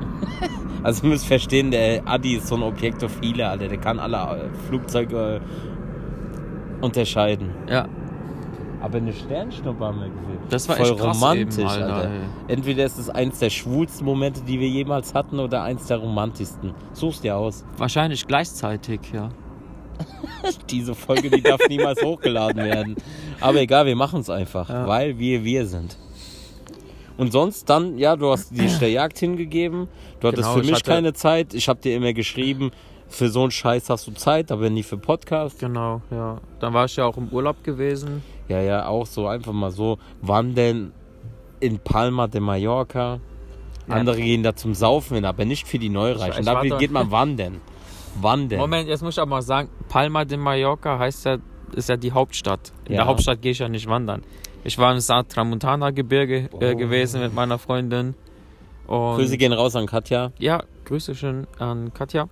Also 0.84 1.04
ihr 1.06 1.10
müsst 1.10 1.26
verstehen, 1.26 1.72
der 1.72 2.04
Adi 2.08 2.36
ist 2.36 2.48
so 2.48 2.56
ein 2.56 2.62
Objektophile, 2.64 3.50
Alter. 3.50 3.68
Der 3.68 3.80
kann 3.80 4.00
alle 4.00 4.18
äh, 4.46 4.50
Flugzeuge 4.70 5.42
äh, 5.42 6.86
unterscheiden. 6.86 7.50
Ja, 7.68 7.88
Aber 8.82 8.98
eine 8.98 9.12
Sternschnuppe 9.14 9.84
haben 9.84 10.00
wir 10.02 10.10
gesehen. 10.10 10.38
Das 10.50 10.70
war 10.70 10.76
Voll 10.76 10.86
echt 10.86 10.98
krass 11.00 11.16
romantisch, 11.22 11.58
eben, 11.58 11.68
Alter, 11.68 11.94
Alter. 11.96 12.12
Entweder 12.48 12.86
ist 12.86 12.98
es 13.00 13.10
eins 13.10 13.40
der 13.40 13.50
schwulsten 13.50 14.06
Momente, 14.06 14.42
die 14.42 14.60
wir 14.60 14.70
jemals 14.70 15.14
hatten, 15.16 15.40
oder 15.40 15.64
eins 15.64 15.88
der 15.88 15.98
romantischsten. 15.98 16.74
Such's 16.94 17.22
dir 17.22 17.36
aus. 17.38 17.66
wahrscheinlich 17.78 18.28
gleichzeitig, 18.28 19.00
ja. 19.14 19.30
Diese 20.70 20.94
Folge, 20.94 21.30
die 21.32 21.42
darf 21.42 21.60
niemals 21.68 22.02
hochgeladen 22.04 22.64
werden. 22.64 22.96
Aber 23.42 23.60
egal, 23.60 23.86
wir 23.88 23.96
machen 23.96 24.20
es 24.20 24.30
einfach, 24.30 24.70
Ja. 24.70 24.88
weil 24.88 25.18
wir 25.18 25.44
wir 25.44 25.66
sind. 25.66 25.98
Und 27.18 27.32
sonst 27.32 27.68
dann, 27.68 27.98
ja, 27.98 28.16
du 28.16 28.30
hast 28.32 28.56
dich 28.56 28.78
der 28.78 28.92
Jagd 28.92 29.18
hingegeben. 29.18 29.88
Du 30.20 30.28
hattest 30.28 30.44
Genau, 30.44 30.54
für 30.54 30.62
ich 30.62 30.68
mich 30.68 30.76
hatte- 30.76 30.92
keine 30.92 31.14
Zeit. 31.14 31.56
Ich 31.56 31.68
habe 31.68 31.82
dir 31.82 31.96
immer 31.96 32.14
geschrieben, 32.14 32.70
für 33.08 33.30
so 33.30 33.42
einen 33.42 33.50
Scheiß 33.52 33.90
hast 33.90 34.06
du 34.06 34.12
Zeit, 34.12 34.52
aber 34.52 34.70
nie 34.70 34.84
für 34.84 34.98
Podcast. 34.98 35.60
Genau, 35.60 36.02
ja. 36.12 36.38
Dann 36.60 36.74
war 36.76 36.86
ich 36.86 36.96
ja 36.96 37.06
auch 37.06 37.18
im 37.18 37.30
Urlaub 37.30 37.64
gewesen. 37.64 38.22
Ja, 38.48 38.62
ja, 38.62 38.88
auch 38.88 39.06
so 39.06 39.28
einfach 39.28 39.54
mal 39.54 39.72
so 39.72 39.98
wandern 40.22 40.94
in 41.60 41.80
Palma 41.80 42.28
de 42.28 42.40
Mallorca. 42.42 43.20
Ja. 43.88 43.94
Andere 43.96 44.18
gehen 44.22 44.44
da 44.44 44.56
zum 44.56 44.74
Saufen 44.74 45.16
hin, 45.16 45.26
aber 45.26 45.46
nicht 45.46 45.68
für 45.68 45.80
die 45.80 45.90
Neureichen. 45.90 46.40
Ich 46.40 46.46
Da 46.46 46.78
geht 46.78 46.92
man 46.92 47.10
wandern. 47.12 47.62
Wandern. 48.22 48.60
Moment, 48.60 48.88
jetzt 48.90 49.02
muss 49.04 49.16
ich 49.16 49.20
aber 49.22 49.30
mal 49.30 49.42
sagen, 49.42 49.70
Palma 49.90 50.26
de 50.26 50.38
Mallorca 50.38 50.98
heißt 51.00 51.26
ja, 51.26 51.38
ist 51.74 51.90
ja 51.90 51.98
die 51.98 52.12
Hauptstadt. 52.12 52.72
In 52.86 52.94
Ja. 52.94 53.00
der 53.02 53.08
Hauptstadt 53.08 53.42
gehe 53.42 53.52
ich 53.52 53.60
ja 53.60 53.70
nicht 53.70 53.88
wandern. 53.88 54.24
Ich 54.64 54.78
war 54.78 54.92
im 54.94 55.00
Sa 55.00 55.24
Tramontana 55.24 55.92
Gebirge 55.92 56.50
äh, 56.60 56.74
Oh. 56.74 56.76
gewesen 56.78 57.22
mit 57.22 57.34
meiner 57.34 57.58
Freundin. 57.58 58.16
Und 58.88 59.16
Grüße 59.18 59.38
gehen 59.38 59.54
raus 59.54 59.76
an 59.76 59.86
Katja. 59.86 60.32
Ja, 60.40 60.64
Grüße 60.86 61.14
schön 61.16 61.48
an 61.60 61.94
Katja. 61.94 62.28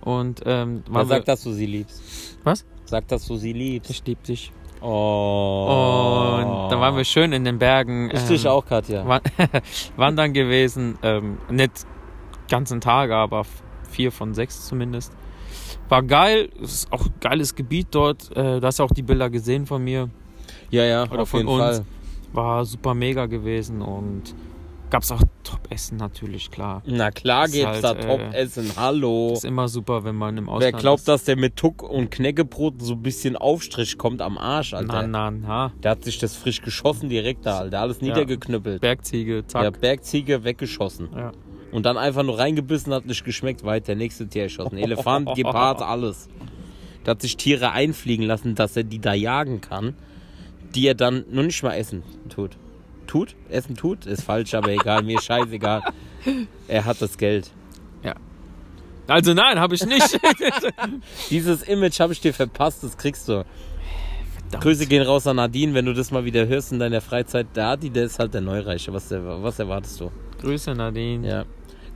Und 0.00 0.42
ähm, 0.46 0.82
sagt, 1.06 1.28
dass 1.28 1.42
du 1.42 1.52
sie 1.52 1.66
liebst? 1.66 2.38
Was? 2.44 2.64
Sag, 2.84 3.06
dass 3.08 3.26
du 3.26 3.36
sie 3.36 3.52
liebst. 3.52 3.90
ich 3.90 4.04
lieb 4.06 4.22
dich. 4.24 4.52
Oh. 4.80 6.36
Und 6.38 6.70
dann 6.70 6.80
waren 6.80 6.96
wir 6.96 7.04
schön 7.04 7.32
in 7.32 7.44
den 7.44 7.58
Bergen. 7.58 8.10
Ich 8.12 8.22
dich 8.24 8.44
ähm, 8.44 8.50
auch, 8.50 8.64
Katja. 8.66 9.06
wa- 9.06 9.20
wandern 9.96 10.32
gewesen. 10.32 10.98
Ähm, 11.02 11.38
nicht 11.50 11.86
ganzen 12.50 12.80
Tage, 12.80 13.14
aber 13.16 13.44
vier 13.90 14.12
von 14.12 14.34
sechs 14.34 14.66
zumindest. 14.66 15.12
War 15.88 16.02
geil. 16.02 16.50
Es 16.62 16.72
ist 16.74 16.92
auch 16.92 17.06
ein 17.06 17.14
geiles 17.20 17.54
Gebiet 17.54 17.88
dort. 17.92 18.30
Äh, 18.36 18.60
du 18.60 18.62
hast 18.66 18.78
ja 18.78 18.84
auch 18.84 18.92
die 18.92 19.02
Bilder 19.02 19.30
gesehen 19.30 19.66
von 19.66 19.82
mir. 19.82 20.08
Ja, 20.70 20.84
ja, 20.84 21.04
Oder 21.10 21.22
auf 21.22 21.28
von 21.30 21.40
jeden 21.40 21.50
uns. 21.50 21.62
Fall. 21.78 21.84
War 22.32 22.64
super 22.66 22.92
mega 22.94 23.24
gewesen 23.26 23.80
und 23.80 24.34
gab 24.90 25.02
es 25.02 25.12
auch 25.12 25.22
Top-Essen 25.44 25.96
natürlich, 25.98 26.50
klar. 26.50 26.82
Na 26.86 27.10
klar 27.10 27.46
Ist 27.46 27.52
geht's 27.52 27.66
halt, 27.66 27.84
da 27.84 27.92
äh, 27.94 28.00
Top-Essen. 28.06 28.72
Hallo. 28.76 29.32
Ist 29.34 29.44
immer 29.44 29.68
super, 29.68 30.04
wenn 30.04 30.16
man 30.16 30.36
im 30.36 30.46
Wer 30.46 30.52
Ausland 30.54 30.78
glaubt, 30.78 30.98
ist. 31.00 31.08
dass 31.08 31.24
der 31.24 31.36
mit 31.36 31.56
Tuck 31.56 31.82
und 31.82 32.10
Knäckebrot 32.10 32.80
so 32.82 32.94
ein 32.94 33.02
bisschen 33.02 33.36
Aufstrich 33.36 33.98
kommt 33.98 34.22
am 34.22 34.38
Arsch, 34.38 34.74
Alter? 34.74 35.06
Na, 35.06 35.30
na, 35.30 35.30
na. 35.30 35.72
Der 35.82 35.92
hat 35.92 36.04
sich 36.04 36.18
das 36.18 36.36
frisch 36.36 36.62
geschossen 36.62 37.08
direkt 37.08 37.46
da, 37.46 37.58
Alter. 37.58 37.80
Alles 37.80 38.00
Ja. 38.00 38.08
niedergeknüppelt. 38.08 38.80
Bergziege, 38.80 39.44
zack. 39.46 39.62
Ja, 39.64 39.70
Bergziege 39.70 40.44
weggeschossen. 40.44 41.08
Ja. 41.14 41.32
Und 41.70 41.84
dann 41.84 41.98
einfach 41.98 42.22
nur 42.22 42.38
reingebissen, 42.38 42.94
hat 42.94 43.04
nicht 43.06 43.24
geschmeckt, 43.24 43.62
weiter. 43.64 43.94
Nächste 43.94 44.26
Tier 44.26 44.44
erschossen. 44.44 44.78
Elefant, 44.78 45.28
Gepard, 45.34 45.82
alles. 45.82 46.28
Der 47.04 47.12
hat 47.12 47.20
sich 47.22 47.36
Tiere 47.36 47.72
einfliegen 47.72 48.26
lassen, 48.26 48.54
dass 48.54 48.76
er 48.76 48.84
die 48.84 48.98
da 49.00 49.12
jagen 49.14 49.60
kann, 49.60 49.94
die 50.74 50.86
er 50.86 50.94
dann 50.94 51.24
nur 51.30 51.44
nicht 51.44 51.62
mal 51.62 51.74
essen 51.74 52.02
tut. 52.28 52.56
Tut? 53.08 53.34
Essen 53.48 53.74
tut? 53.74 54.06
Ist 54.06 54.22
falsch, 54.22 54.54
aber 54.54 54.68
egal, 54.68 55.02
mir 55.02 55.20
scheißegal. 55.20 55.82
Er 56.68 56.84
hat 56.84 57.02
das 57.02 57.18
Geld. 57.18 57.50
Also 59.08 59.32
nein, 59.32 59.58
habe 59.58 59.74
ich 59.74 59.84
nicht. 59.86 60.20
Dieses 61.30 61.62
Image 61.62 61.98
habe 61.98 62.12
ich 62.12 62.20
dir 62.20 62.34
verpasst, 62.34 62.84
das 62.84 62.96
kriegst 62.96 63.26
du. 63.26 63.44
Grüße 64.60 64.86
gehen 64.86 65.02
raus 65.02 65.26
an 65.26 65.36
Nadine, 65.36 65.74
wenn 65.74 65.86
du 65.86 65.94
das 65.94 66.10
mal 66.10 66.24
wieder 66.24 66.46
hörst 66.46 66.72
in 66.72 66.78
deiner 66.78 67.00
Freizeit. 67.00 67.46
Der 67.56 67.68
Adi, 67.68 67.90
der 67.90 68.04
ist 68.04 68.18
halt 68.18 68.34
der 68.34 68.42
Neureiche. 68.42 68.92
Was, 68.92 69.10
was 69.10 69.58
erwartest 69.58 70.00
du? 70.00 70.10
Grüße 70.40 70.74
Nadine. 70.74 71.26
Ja. 71.26 71.44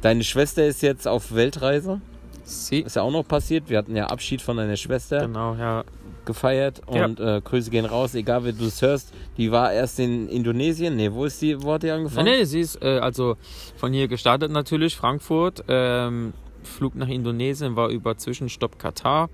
Deine 0.00 0.24
Schwester 0.24 0.64
ist 0.66 0.82
jetzt 0.82 1.06
auf 1.06 1.34
Weltreise. 1.34 2.00
Sie. 2.44 2.80
Ist 2.80 2.96
ja 2.96 3.02
auch 3.02 3.12
noch 3.12 3.28
passiert. 3.28 3.68
Wir 3.68 3.78
hatten 3.78 3.94
ja 3.94 4.06
Abschied 4.06 4.42
von 4.42 4.56
deiner 4.56 4.76
Schwester 4.76 5.26
Genau, 5.26 5.54
ja. 5.54 5.84
Gefeiert. 6.24 6.80
Ja. 6.92 7.04
Und 7.04 7.20
äh, 7.20 7.40
Grüße 7.42 7.70
gehen 7.70 7.84
raus, 7.84 8.14
egal 8.14 8.44
wer 8.44 8.52
du 8.52 8.64
es 8.66 8.80
hörst. 8.82 9.12
Die 9.36 9.50
war 9.50 9.72
erst 9.72 9.98
in 10.00 10.28
Indonesien. 10.28 10.96
Nee, 10.96 11.12
wo 11.12 11.24
ist 11.24 11.40
die, 11.42 11.62
wo 11.62 11.72
hat 11.74 11.82
die 11.82 11.90
angefangen? 11.90 12.24
nee, 12.26 12.44
sie 12.44 12.60
ist 12.60 12.82
äh, 12.82 12.98
also 12.98 13.36
von 13.76 13.92
hier 13.92 14.08
gestartet 14.08 14.50
natürlich, 14.50 14.96
Frankfurt. 14.96 15.64
Ähm, 15.68 16.32
Flug 16.62 16.94
nach 16.94 17.08
Indonesien 17.08 17.74
war 17.76 17.88
über 17.88 18.16
Zwischenstopp 18.16 18.78
Katar. 18.78 19.28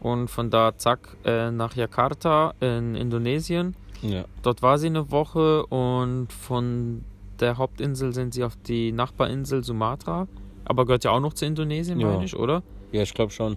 Und 0.00 0.28
von 0.28 0.50
da 0.50 0.76
zack 0.76 1.16
äh, 1.24 1.50
nach 1.50 1.74
Jakarta 1.74 2.54
in 2.60 2.94
Indonesien. 2.94 3.74
Ja. 4.02 4.24
Dort 4.42 4.62
war 4.62 4.78
sie 4.78 4.86
eine 4.88 5.10
Woche 5.10 5.64
und 5.66 6.28
von 6.32 7.02
der 7.40 7.58
Hauptinsel 7.58 8.12
sind 8.12 8.34
sie 8.34 8.44
auf 8.44 8.52
die 8.66 8.92
Nachbarinsel 8.92 9.64
Sumatra. 9.64 10.28
Aber 10.64 10.84
gehört 10.84 11.04
ja 11.04 11.10
auch 11.12 11.20
noch 11.20 11.32
zu 11.34 11.46
Indonesien, 11.46 11.98
Ja. 12.00 12.08
meine 12.08 12.24
ich, 12.24 12.36
oder? 12.36 12.62
Ja, 12.92 13.02
ich 13.02 13.14
glaube 13.14 13.32
schon. 13.32 13.56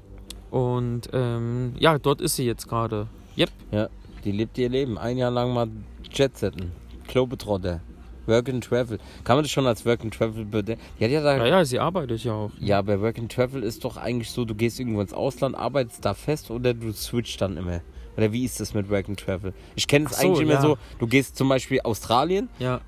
Und 0.52 1.10
ähm, 1.14 1.74
ja, 1.80 1.98
dort 2.00 2.22
ist 2.22 2.36
sie 2.36 2.46
jetzt 2.46 2.68
gerade. 2.68 3.08
Yep. 3.38 3.50
Ja, 3.72 3.90
die 4.26 4.32
lebt 4.32 4.58
ihr 4.58 4.70
Leben. 4.70 4.98
Ein 4.98 5.18
Jahr 5.18 5.32
lang 5.32 5.54
mal 5.54 5.68
Jetsetten. 6.12 6.72
Globetrotter. 7.08 7.82
Work 8.26 8.50
and 8.50 8.64
Travel. 8.64 9.00
Kann 9.24 9.38
man 9.38 9.44
das 9.44 9.52
schon 9.52 9.66
als 9.66 9.86
Work 9.86 10.02
and 10.02 10.14
Travel 10.14 10.46
bedenken? 10.46 10.82
Ja 11.00 11.08
da 11.22 11.38
Ja, 11.38 11.46
ja, 11.48 11.66
sie 11.66 11.80
arbeitet 11.80 12.24
ja 12.24 12.34
auch. 12.34 12.52
Ja, 12.60 12.78
aber 12.80 13.02
Work 13.02 13.18
and 13.18 13.32
Travel 13.32 13.64
ist 13.64 13.84
doch 13.84 13.98
eigentlich 13.98 14.30
so, 14.30 14.46
du 14.46 14.54
gehst 14.54 14.80
irgendwo 14.80 15.02
ins 15.02 15.14
Ausland, 15.14 15.56
arbeitest 15.56 16.06
da 16.06 16.14
fest 16.14 16.52
oder 16.52 16.74
du 16.76 16.92
switcht 16.94 17.42
dann 17.42 17.58
immer. 17.58 17.82
Oder 18.18 18.32
wie 18.32 18.46
ist 18.46 18.60
das 18.60 18.74
mit 18.76 18.90
Work 18.90 19.10
and 19.10 19.20
Travel? 19.20 19.54
Ich 19.76 19.88
kenne 19.88 20.06
es 20.10 20.20
so, 20.20 20.28
eigentlich 20.28 20.42
immer 20.42 20.54
ja. 20.54 20.62
so, 20.62 20.78
du 21.00 21.08
gehst 21.08 21.38
zum 21.38 21.50
Beispiel 21.50 21.80
Australien 21.82 22.50
Ja. 22.60 22.82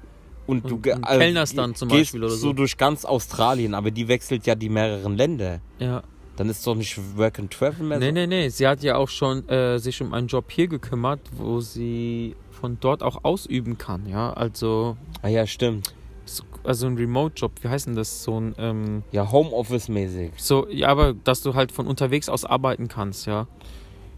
und, 0.46 0.70
du 0.70 0.76
Und- 0.76 0.86
äh, 0.88 0.96
kellnerst 1.00 1.58
dann 1.58 1.74
zum 1.74 1.90
gehst 1.90 2.00
Beispiel 2.12 2.24
oder 2.24 2.34
so 2.34 2.38
so. 2.50 2.54
durch 2.54 2.78
ganz 2.78 3.04
Australien, 3.06 3.74
aber 3.74 3.90
die 3.90 4.08
wechselt 4.08 4.46
ja 4.46 4.54
die 4.54 4.70
mehreren 4.70 5.18
Länder. 5.18 5.60
Ja. 5.80 6.04
Dann 6.38 6.50
ist 6.50 6.66
doch 6.66 6.76
nicht 6.76 6.98
Work 7.18 7.40
and 7.40 7.52
Travel 7.52 7.86
mehr 7.86 8.00
Nee, 8.00 8.08
so. 8.08 8.12
nee, 8.14 8.28
nee. 8.28 8.50
Sie 8.50 8.68
hat 8.68 8.82
ja 8.84 8.96
auch 8.96 9.10
schon 9.10 9.48
äh, 9.50 9.78
sich 9.80 10.02
um 10.02 10.14
einen 10.14 10.28
Job 10.28 10.46
hier 10.50 10.68
gekümmert, 10.68 11.20
wo 11.36 11.60
sie 11.60 12.36
von 12.52 12.78
dort 12.80 13.04
auch 13.04 13.24
ausüben 13.24 13.78
kann, 13.78 14.08
ja. 14.08 14.32
Also, 14.34 14.96
Ah 15.22 15.28
ja, 15.28 15.46
stimmt. 15.46 15.94
so- 16.26 16.44
also 16.64 16.88
ein 16.88 16.96
Remote-Job, 16.96 17.52
wie 17.62 17.68
heißt 17.70 17.88
denn 17.88 17.96
das? 17.96 18.24
So 18.24 18.40
ein, 18.40 18.56
ähm, 18.60 19.04
Ja, 19.12 19.32
Homeoffice-mäßig. 19.32 20.32
so, 20.38 20.68
ja, 20.70 20.88
aber 20.90 21.14
dass 21.14 21.42
du 21.42 21.54
halt 21.56 21.72
von 21.72 21.88
unterwegs 21.88 22.30
aus 22.30 22.46
arbeiten 22.46 22.88
kannst, 22.88 23.26
ja. 23.28 23.48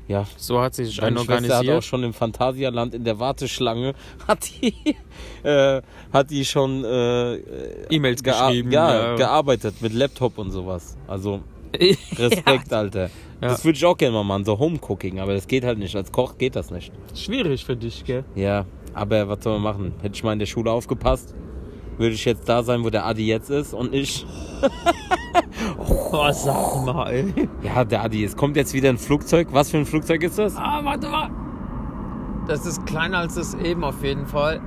Ja, 0.09 0.27
So 0.35 0.59
hat 0.59 0.75
sich 0.75 1.01
einen 1.01 1.15
Meine 1.15 1.25
Schwester 1.47 1.57
hat 1.59 1.69
auch 1.69 1.81
schon 1.81 2.03
im 2.03 2.11
Phantasialand 2.13 2.93
in 2.93 3.05
der 3.05 3.19
Warteschlange 3.19 3.93
hat 4.27 4.49
die, 4.61 4.75
äh, 5.43 5.81
hat 6.11 6.29
die 6.29 6.43
schon 6.43 6.83
äh, 6.83 7.35
E-Mails 7.89 8.21
geschrieben. 8.21 8.69
ja, 8.71 9.11
ja. 9.11 9.15
gearbeitet 9.15 9.75
mit 9.81 9.93
Laptop 9.93 10.37
und 10.37 10.51
sowas. 10.51 10.97
Also 11.07 11.39
Respekt, 12.17 12.71
Alter. 12.71 13.09
Ja. 13.41 13.49
Das 13.49 13.65
würde 13.65 13.77
ich 13.77 13.85
auch 13.85 13.97
gerne 13.97 14.13
mal 14.13 14.23
machen, 14.23 14.45
so 14.45 14.57
Homecooking, 14.57 15.19
aber 15.19 15.33
das 15.33 15.47
geht 15.47 15.65
halt 15.65 15.79
nicht. 15.79 15.95
Als 15.95 16.11
Koch 16.11 16.37
geht 16.37 16.55
das 16.55 16.71
nicht. 16.71 16.91
Schwierig 17.15 17.65
für 17.65 17.75
dich, 17.75 18.03
gell? 18.05 18.23
Ja, 18.35 18.65
aber 18.93 19.27
was 19.27 19.43
soll 19.43 19.59
man 19.59 19.63
machen? 19.73 19.93
Hätte 20.01 20.15
ich 20.15 20.23
mal 20.23 20.33
in 20.33 20.39
der 20.39 20.45
Schule 20.45 20.71
aufgepasst, 20.71 21.33
würde 21.97 22.15
ich 22.15 22.25
jetzt 22.25 22.47
da 22.47 22.63
sein, 22.63 22.83
wo 22.83 22.89
der 22.89 23.05
Adi 23.05 23.27
jetzt 23.27 23.49
ist 23.49 23.73
und 23.73 23.93
ich. 23.93 24.25
Oh, 25.77 26.31
sag 26.31 26.85
mal, 26.85 27.09
ey. 27.09 27.33
Ja, 27.63 27.83
der 27.83 28.03
Adi, 28.03 28.23
es 28.23 28.35
kommt 28.35 28.55
jetzt 28.55 28.73
wieder 28.73 28.89
ein 28.89 28.97
Flugzeug. 28.97 29.47
Was 29.51 29.71
für 29.71 29.77
ein 29.77 29.85
Flugzeug 29.85 30.23
ist 30.23 30.37
das? 30.37 30.55
Ah, 30.55 30.81
warte 30.83 31.07
mal. 31.09 31.29
Das 32.47 32.65
ist 32.65 32.85
kleiner 32.85 33.19
als 33.19 33.35
das 33.35 33.53
eben 33.55 33.83
auf 33.83 34.03
jeden 34.03 34.27
Fall. 34.27 34.61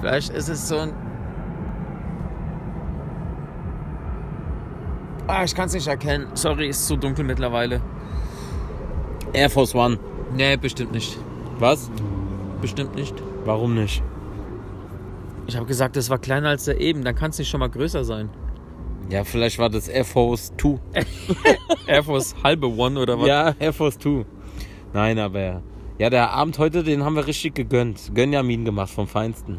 Vielleicht 0.00 0.30
ist 0.30 0.48
es 0.48 0.68
so 0.68 0.78
ein. 0.78 0.94
Ah, 5.30 5.44
ich 5.44 5.54
kann 5.54 5.66
es 5.66 5.74
nicht 5.74 5.86
erkennen. 5.86 6.26
Sorry, 6.34 6.68
ist 6.68 6.88
zu 6.88 6.96
dunkel 6.96 7.24
mittlerweile. 7.24 7.80
Air 9.32 9.48
Force 9.48 9.76
One. 9.76 9.96
Nee, 10.34 10.56
bestimmt 10.56 10.90
nicht. 10.90 11.16
Was? 11.60 11.88
Bestimmt 12.60 12.96
nicht. 12.96 13.14
Warum 13.44 13.74
nicht? 13.74 14.02
Ich 15.46 15.56
habe 15.56 15.66
gesagt, 15.66 15.94
das 15.94 16.10
war 16.10 16.18
kleiner 16.18 16.48
als 16.48 16.64
der 16.64 16.80
eben. 16.80 17.04
Dann 17.04 17.14
kann 17.14 17.30
es 17.30 17.38
nicht 17.38 17.48
schon 17.48 17.60
mal 17.60 17.70
größer 17.70 18.04
sein. 18.04 18.28
Ja, 19.08 19.22
vielleicht 19.22 19.58
war 19.60 19.70
das 19.70 19.86
Air 19.86 20.04
Force 20.04 20.52
2. 20.58 20.78
Air 21.86 22.02
Force 22.02 22.34
halbe 22.42 22.66
One 22.66 22.98
oder 22.98 23.18
was? 23.18 23.28
Ja, 23.28 23.54
Air 23.60 23.72
Force 23.72 23.98
2. 23.98 24.24
Nein, 24.92 25.18
aber 25.20 25.62
ja, 25.98 26.10
der 26.10 26.30
Abend 26.30 26.58
heute, 26.58 26.82
den 26.82 27.04
haben 27.04 27.14
wir 27.14 27.28
richtig 27.28 27.54
gegönnt. 27.54 28.12
Gönjamin 28.14 28.64
gemacht 28.64 28.90
vom 28.90 29.06
Feinsten. 29.06 29.58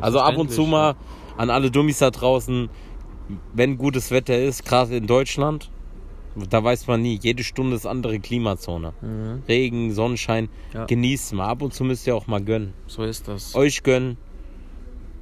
Also 0.00 0.20
ab 0.20 0.38
und 0.38 0.50
zu 0.50 0.62
mal 0.62 0.94
an 1.36 1.50
alle 1.50 1.70
Dummies 1.70 1.98
da 1.98 2.10
draußen, 2.10 2.68
wenn 3.54 3.76
gutes 3.78 4.10
Wetter 4.10 4.38
ist, 4.38 4.64
gerade 4.64 4.96
in 4.96 5.06
Deutschland, 5.06 5.70
da 6.48 6.62
weiß 6.62 6.86
man 6.86 7.02
nie, 7.02 7.18
jede 7.20 7.42
Stunde 7.42 7.76
ist 7.76 7.86
andere 7.86 8.20
Klimazone. 8.20 8.92
Mhm. 9.00 9.42
Regen, 9.48 9.92
Sonnenschein, 9.92 10.48
Ja. 10.72 10.86
genießt 10.86 11.32
mal. 11.34 11.46
Ab 11.48 11.62
und 11.62 11.74
zu 11.74 11.84
müsst 11.84 12.06
ihr 12.06 12.14
auch 12.14 12.26
mal 12.26 12.40
gönnen. 12.42 12.72
So 12.86 13.02
ist 13.02 13.26
das. 13.28 13.54
Euch 13.54 13.82
gönnen, 13.82 14.16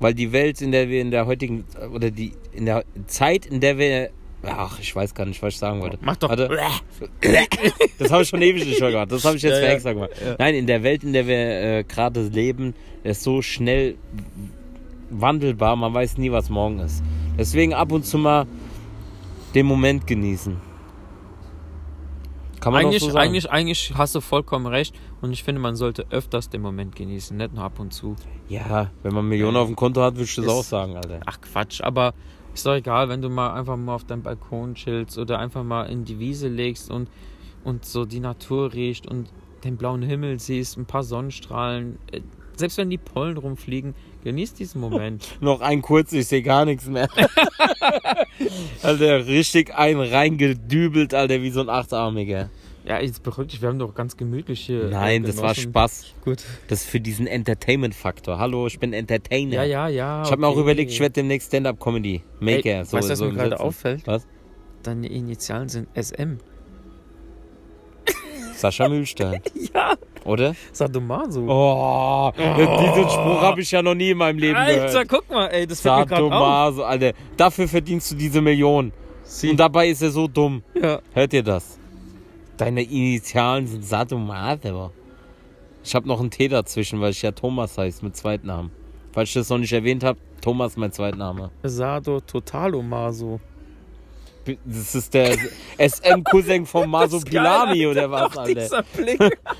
weil 0.00 0.14
die 0.14 0.32
Welt, 0.32 0.60
in 0.60 0.70
der 0.72 0.88
wir 0.88 1.00
in 1.00 1.10
der 1.10 1.26
heutigen, 1.26 1.64
oder 1.94 2.10
die, 2.10 2.32
in 2.52 2.66
der 2.66 2.84
Zeit, 3.06 3.46
in 3.46 3.60
der 3.60 3.78
wir, 3.78 4.10
ach, 4.42 4.78
ich 4.80 4.94
weiß 4.94 5.14
gar 5.14 5.24
nicht, 5.24 5.42
was 5.42 5.54
ich 5.54 5.58
sagen 5.58 5.80
wollte. 5.80 5.98
Mach 6.02 6.16
doch. 6.16 6.28
Warte. 6.28 6.50
Das 7.98 8.10
habe 8.12 8.22
ich 8.22 8.28
schon 8.28 8.42
ewig 8.42 8.64
nicht 8.66 8.78
gemacht. 8.78 9.10
Das 9.10 9.24
habe 9.24 9.36
ich 9.36 9.42
jetzt 9.42 9.60
Ja, 9.62 9.68
extra 9.68 9.94
gemacht. 9.94 10.10
Ja. 10.24 10.36
Nein, 10.38 10.54
in 10.54 10.66
der 10.66 10.82
Welt, 10.82 11.02
in 11.04 11.12
der 11.14 11.26
wir 11.26 11.36
äh, 11.78 11.84
gerade 11.84 12.20
leben, 12.28 12.74
ist 13.02 13.22
so 13.22 13.40
schnell 13.42 13.96
wandelbar. 15.10 15.74
Man 15.76 15.94
weiß 15.94 16.18
nie, 16.18 16.30
was 16.30 16.50
morgen 16.50 16.78
ist. 16.80 17.02
Deswegen 17.38 17.72
ab 17.72 17.92
und 17.92 18.04
zu 18.04 18.18
mal 18.18 18.46
den 19.54 19.64
Moment 19.64 20.06
genießen. 20.06 20.56
Kann 22.60 22.72
man 22.72 22.84
Eigentlich, 22.84 23.02
auch 23.02 23.06
so 23.06 23.12
sagen. 23.12 23.28
eigentlich, 23.28 23.50
eigentlich 23.50 23.92
hast 23.94 24.14
du 24.14 24.20
vollkommen 24.20 24.66
recht. 24.66 24.94
Und 25.20 25.32
ich 25.32 25.44
finde, 25.44 25.60
man 25.60 25.76
sollte 25.76 26.06
öfters 26.10 26.50
den 26.50 26.60
Moment 26.60 26.96
genießen, 26.96 27.36
nicht 27.36 27.54
nur 27.54 27.64
ab 27.64 27.78
und 27.78 27.92
zu. 27.94 28.16
Ja, 28.48 28.90
wenn 29.02 29.14
man 29.14 29.28
Millionen 29.28 29.56
auf 29.56 29.66
dem 29.68 29.76
Konto 29.76 30.02
hat, 30.02 30.14
würde 30.14 30.24
ich 30.24 30.34
das 30.34 30.48
auch 30.48 30.64
sagen, 30.64 30.96
Alter. 30.96 31.20
Ach 31.26 31.40
Quatsch, 31.40 31.80
aber 31.80 32.14
ist 32.54 32.66
doch 32.66 32.74
egal, 32.74 33.08
wenn 33.08 33.22
du 33.22 33.28
mal 33.28 33.54
einfach 33.54 33.76
mal 33.76 33.94
auf 33.94 34.04
deinem 34.04 34.22
Balkon 34.22 34.74
chillst 34.74 35.18
oder 35.18 35.38
einfach 35.38 35.62
mal 35.62 35.84
in 35.84 36.04
die 36.04 36.18
Wiese 36.18 36.48
legst 36.48 36.90
und, 36.90 37.08
und 37.62 37.84
so 37.84 38.04
die 38.04 38.20
Natur 38.20 38.72
riecht 38.72 39.06
und 39.06 39.30
den 39.64 39.76
blauen 39.76 40.02
Himmel 40.02 40.40
siehst, 40.40 40.76
ein 40.76 40.86
paar 40.86 41.04
Sonnenstrahlen. 41.04 41.98
Äh, 42.10 42.20
Selbst 42.56 42.78
wenn 42.78 42.90
die 42.90 42.98
Pollen 42.98 43.36
rumfliegen, 43.36 43.94
genieß 44.24 44.54
diesen 44.54 44.80
Moment. 44.80 45.26
Noch 45.40 45.60
ein 45.60 45.82
kurz, 45.82 46.12
ich 46.12 46.26
sehe 46.26 46.42
gar 46.42 46.64
nichts 46.64 46.86
mehr. 46.86 47.08
Alter, 48.82 49.26
richtig 49.26 49.74
ein 49.74 49.98
reingedübelt, 50.00 51.14
Alter, 51.14 51.42
wie 51.42 51.50
so 51.50 51.60
ein 51.60 51.68
Achtarmiger. 51.68 52.50
Ja, 52.84 53.00
jetzt 53.00 53.22
beruhig 53.22 53.48
dich, 53.48 53.60
wir 53.60 53.68
haben 53.68 53.78
doch 53.78 53.94
ganz 53.94 54.16
gemütlich 54.16 54.60
hier. 54.60 54.84
äh, 54.84 54.90
Nein, 54.90 55.22
das 55.22 55.36
war. 55.36 55.54
Spaß. 55.54 56.14
Gut. 56.24 56.42
Das 56.68 56.82
ist 56.82 56.88
für 56.88 57.00
diesen 57.00 57.26
Entertainment-Faktor. 57.26 58.38
Hallo, 58.38 58.66
ich 58.66 58.78
bin 58.78 58.94
Entertainer. 58.94 59.56
Ja, 59.56 59.64
ja, 59.64 59.88
ja. 59.88 60.22
Ich 60.22 60.30
habe 60.30 60.40
mir 60.40 60.46
auch 60.46 60.52
okay. 60.52 60.62
überlegt, 60.62 60.90
ich 60.90 61.00
werde 61.00 61.12
demnächst 61.12 61.48
Stand-Up-Comedy 61.48 62.22
Maker. 62.40 62.78
Ey, 62.78 62.84
so, 62.86 62.96
weißt 62.96 63.08
du, 63.08 63.12
was 63.12 63.18
so 63.18 63.24
mir 63.26 63.34
gerade 63.34 63.60
auffällt? 63.60 64.06
Was? 64.06 64.26
Deine 64.82 65.06
Initialen 65.08 65.68
sind 65.68 65.88
SM. 65.94 66.38
Sascha 68.58 68.88
Mühlstein. 68.88 69.42
Ja. 69.74 69.94
Oder? 70.24 70.54
Sadomaso. 70.72 71.44
Oh, 71.48 72.32
diesen 72.36 73.08
Spruch 73.08 73.40
habe 73.40 73.60
ich 73.60 73.70
ja 73.70 73.80
noch 73.82 73.94
nie 73.94 74.10
in 74.10 74.18
meinem 74.18 74.38
Leben 74.38 74.56
Alter, 74.56 75.04
gehört. 75.04 75.08
guck 75.08 75.30
mal, 75.30 75.46
ey, 75.48 75.66
das 75.66 75.80
fällt 75.80 75.94
mir 76.00 76.06
gerade 76.06 76.24
auf. 76.24 76.30
Sadomaso, 76.32 76.84
Alter. 76.84 77.12
Dafür 77.36 77.68
verdienst 77.68 78.10
du 78.10 78.14
diese 78.16 78.40
Million. 78.40 78.92
Sie. 79.22 79.50
Und 79.50 79.58
dabei 79.60 79.88
ist 79.88 80.02
er 80.02 80.10
so 80.10 80.26
dumm. 80.26 80.62
ja. 80.74 81.00
Hört 81.12 81.32
ihr 81.32 81.42
das? 81.42 81.78
Deine 82.56 82.82
Initialen 82.82 83.66
sind 83.66 83.84
Sadomaso. 83.84 84.90
Ich 85.84 85.94
habe 85.94 86.08
noch 86.08 86.20
einen 86.20 86.30
T 86.30 86.48
dazwischen, 86.48 87.00
weil 87.00 87.12
ich 87.12 87.22
ja 87.22 87.30
Thomas 87.30 87.78
heiße 87.78 88.04
mit 88.04 88.16
Zweitnamen. 88.16 88.70
Falls 89.12 89.28
ich 89.30 89.34
das 89.34 89.48
noch 89.48 89.58
nicht 89.58 89.72
erwähnt 89.72 90.02
habe, 90.04 90.18
Thomas 90.40 90.76
mein 90.76 90.92
Zweitname. 90.92 91.50
Sado 91.62 92.20
Totalomaso. 92.20 93.40
Das 94.64 94.94
ist 94.94 95.12
der 95.14 95.36
SM-Cousin 95.78 96.64
von 96.66 96.88
Maso 96.88 97.20
Pilami 97.20 97.86
oder 97.86 98.10
was, 98.10 98.36
Alter? 98.36 98.84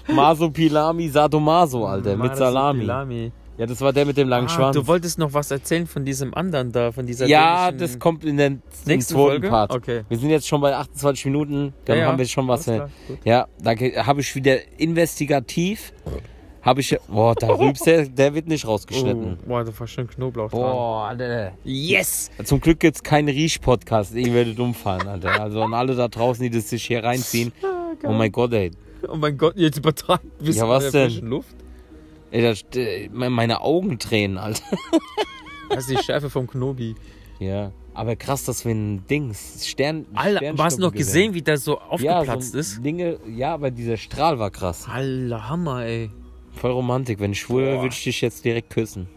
Maso 0.09 0.51
Pilami 0.51 1.09
Sadomaso, 1.09 1.87
Alter, 1.87 2.17
mit 2.17 2.37
Salami. 2.37 2.81
Pilami. 2.81 3.33
Ja, 3.59 3.67
das 3.67 3.81
war 3.81 3.93
der 3.93 4.07
mit 4.07 4.17
dem 4.17 4.29
langen 4.29 4.47
Ah, 4.47 4.51
Schwanz. 4.51 4.77
du 4.77 4.87
wolltest 4.87 5.19
noch 5.19 5.33
was 5.35 5.51
erzählen 5.51 5.87
von 5.89 6.05
diesem 6.05 6.33
anderen 6.33 6.71
da, 6.71 6.93
von 6.93 7.05
dieser 7.07 7.27
ja, 7.27 7.73
das 7.73 7.99
kommt 7.99 8.25
in 8.25 8.37
der 8.37 8.47
im 8.47 8.63
Nächsten 8.87 9.15
zweiten 9.15 9.29
Folge? 9.31 9.49
Part. 9.49 9.73
Okay. 9.75 10.03
Wir 10.09 10.17
sind 10.17 10.31
jetzt 10.31 10.47
schon 10.47 10.61
bei 10.61 10.77
28 10.77 11.25
Minuten, 11.25 11.75
dann 11.85 11.99
Ja, 11.99 12.07
haben 12.07 12.19
wir 12.19 12.27
schon 12.27 12.47
was. 12.47 12.69
Äh, 12.69 12.77
klar. 12.77 12.91
Ja, 13.25 13.47
da 13.61 13.73
habe 14.07 14.21
ich 14.21 14.33
wieder 14.37 14.59
investigativ. 14.79 15.93
Habe 16.63 16.81
ich. 16.81 16.97
Boah, 17.09 17.35
da 17.35 17.49
rübst 17.49 17.87
der, 17.87 18.07
der 18.07 18.35
wird 18.35 18.49
nicht 18.49 18.67
rausgeschnitten. 18.67 19.39
Oh, 19.43 19.49
boah, 19.49 19.65
da 19.65 19.79
war 19.79 19.87
schön 19.87 20.09
Knoblauch. 20.09 20.51
Boah, 20.51 21.09
Alter. 21.09 21.53
Yes! 21.65 22.31
Zum 22.45 22.61
Glück 22.61 22.81
gibt 22.81 22.97
es 22.97 23.03
keinen 23.03 23.29
Riech-Podcast. 23.29 24.15
Ich 24.15 24.33
werde 24.33 24.55
dumm 24.55 24.75
fallen, 24.75 25.07
Alter. 25.07 25.41
Also 25.41 25.63
an 25.63 25.73
alle 25.75 25.95
da 25.95 26.09
draußen, 26.09 26.43
die 26.43 26.51
das 26.51 26.69
sich 26.69 26.85
hier 26.85 27.03
reinziehen. 27.05 27.53
Oh 28.05 28.13
mein 28.13 28.33
Gott, 28.33 28.53
ey. 28.53 28.71
Oh 29.09 29.17
mein 29.17 29.39
Gott, 29.39 29.55
jetzt 29.57 29.79
übertragen. 29.79 30.31
Bist 30.41 30.59
Ja, 30.59 30.69
was 30.69 30.91
denn? 30.91 31.13
Luft? 31.27 31.55
ey 32.31 32.43
das, 32.43 32.63
äh, 32.75 33.09
meine 33.09 33.61
Augen 33.61 33.99
tränen, 33.99 34.39
Alter. 34.39 34.63
Das 35.71 35.87
ist 35.87 35.91
die 35.91 36.03
Schärfe 36.03 36.31
vom 36.31 36.47
Knobi. 36.47 36.95
Ja. 37.39 37.73
Aber 37.93 38.17
krass, 38.17 38.45
dass 38.45 38.65
wir 38.65 38.73
ein 38.73 39.07
Dings. 39.07 39.67
Stern. 39.67 40.07
Alter, 40.15 40.55
hast 40.57 40.79
du 40.79 40.83
noch 40.83 40.93
gewinnen. 40.93 41.07
gesehen, 41.07 41.35
wie 41.35 41.43
der 41.43 41.59
so 41.59 41.75
ja, 41.75 41.81
aufgeplatzt 42.21 42.53
so 42.53 42.59
ist? 42.59 42.83
Dinge, 42.83 43.19
ja, 43.29 43.53
aber 43.53 43.71
dieser 43.71 43.99
Strahl 43.99 44.39
war 44.39 44.51
krass. 44.51 44.87
Alter, 44.91 45.49
Hammer, 45.51 45.85
ey. 45.85 46.11
Voll 46.61 46.73
Romantik. 46.73 47.21
Wenn 47.21 47.33
ich 47.33 47.41
schwul 47.41 47.63
wäre, 47.63 47.83
würde 47.83 47.95
ich 47.95 48.05
dich 48.05 48.21
jetzt 48.21 48.45
direkt 48.45 48.71
küssen. 48.71 49.09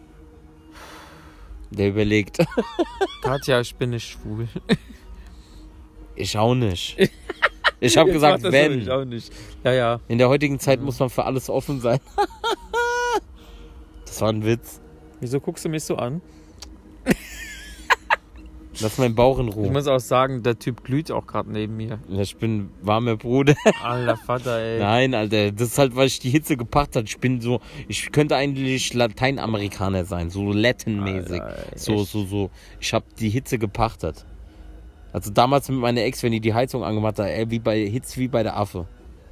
Der 1.71 1.89
überlegt. 1.89 2.37
Katja, 3.23 3.61
ich 3.61 3.75
bin 3.75 3.91
nicht 3.91 4.09
schwul. 4.09 4.47
Ich 6.13 6.37
auch 6.37 6.53
nicht. 6.53 6.97
Ich 7.83 7.97
habe 7.97 8.11
gesagt, 8.11 8.43
wenn. 8.43 8.81
Ich 8.81 8.91
auch 8.91 9.05
nicht. 9.05 9.33
Ja, 9.63 9.71
ja. 9.73 9.99
In 10.07 10.19
der 10.19 10.29
heutigen 10.29 10.59
Zeit 10.59 10.81
muss 10.81 10.99
man 10.99 11.09
für 11.09 11.25
alles 11.25 11.49
offen 11.49 11.81
sein. 11.81 11.99
Das 14.05 14.21
war 14.21 14.29
ein 14.29 14.45
Witz. 14.45 14.79
Wieso 15.19 15.39
guckst 15.39 15.65
du 15.65 15.69
mich 15.69 15.83
so 15.83 15.95
an? 15.95 16.21
Lass 18.79 18.97
meinen 18.97 19.15
Bauch 19.15 19.37
in 19.39 19.49
Ich 19.49 19.55
Ruhe. 19.55 19.69
muss 19.69 19.87
auch 19.87 19.99
sagen, 19.99 20.43
der 20.43 20.57
Typ 20.57 20.83
glüht 20.83 21.11
auch 21.11 21.27
gerade 21.27 21.51
neben 21.51 21.75
mir. 21.75 21.99
Ich 22.09 22.37
bin 22.37 22.69
warmer 22.81 23.17
Bruder. 23.17 23.53
Alter 23.83 24.15
Vater, 24.15 24.59
ey. 24.59 24.79
Nein, 24.79 25.13
Alter, 25.13 25.51
das 25.51 25.69
ist 25.69 25.77
halt, 25.77 25.95
weil 25.95 26.07
ich 26.07 26.19
die 26.19 26.29
Hitze 26.29 26.55
gepackt 26.55 26.95
habe. 26.95 27.05
Ich 27.05 27.17
bin 27.19 27.41
so, 27.41 27.59
ich 27.89 28.11
könnte 28.13 28.35
eigentlich 28.37 28.93
Lateinamerikaner 28.93 30.05
sein, 30.05 30.29
so 30.29 30.53
Latin-mäßig. 30.53 31.41
So, 31.75 32.03
so, 32.05 32.23
so. 32.25 32.49
Ich 32.79 32.93
habe 32.93 33.05
die 33.19 33.29
Hitze 33.29 33.57
gepachtet. 33.57 34.25
Also 35.11 35.31
damals 35.31 35.67
mit 35.67 35.79
meiner 35.79 36.01
Ex, 36.03 36.23
wenn 36.23 36.31
die 36.31 36.39
die 36.39 36.53
Heizung 36.53 36.85
angemacht 36.85 37.19
hat, 37.19 37.27
ey, 37.27 37.49
wie 37.51 37.59
bei 37.59 37.77
Hitze 37.85 38.21
wie 38.21 38.29
bei 38.29 38.43
der 38.43 38.55
Affe. 38.55 38.87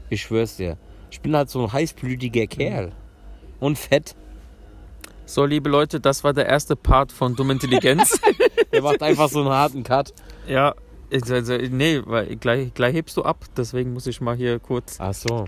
Ich 0.10 0.22
schwör's 0.24 0.58
dir. 0.58 0.78
Ich 1.12 1.22
bin 1.22 1.34
halt 1.36 1.50
so 1.50 1.64
ein 1.64 1.72
heißblütiger 1.72 2.48
Kerl. 2.48 2.92
Und 3.62 3.78
fett. 3.78 4.16
So, 5.30 5.46
liebe 5.46 5.70
Leute, 5.70 6.00
das 6.00 6.24
war 6.24 6.34
der 6.34 6.48
erste 6.48 6.76
Part 6.76 7.12
von 7.12 7.36
Dumme 7.36 7.54
Intelligenz. 7.54 8.20
Der 8.74 8.82
macht 8.82 9.04
einfach 9.04 9.30
so 9.30 9.42
einen 9.42 9.50
harten 9.50 9.84
Cut. 9.84 10.12
ja, 10.48 10.74
also, 11.14 11.56
nee, 11.70 12.02
weil 12.04 12.36
gleich, 12.38 12.74
gleich 12.74 12.96
hebst 12.96 13.16
du 13.16 13.22
ab. 13.22 13.46
Deswegen 13.56 13.94
muss 13.94 14.08
ich 14.08 14.22
mal 14.22 14.36
hier 14.36 14.58
kurz. 14.58 14.98
Ach 15.00 15.14
so. 15.14 15.46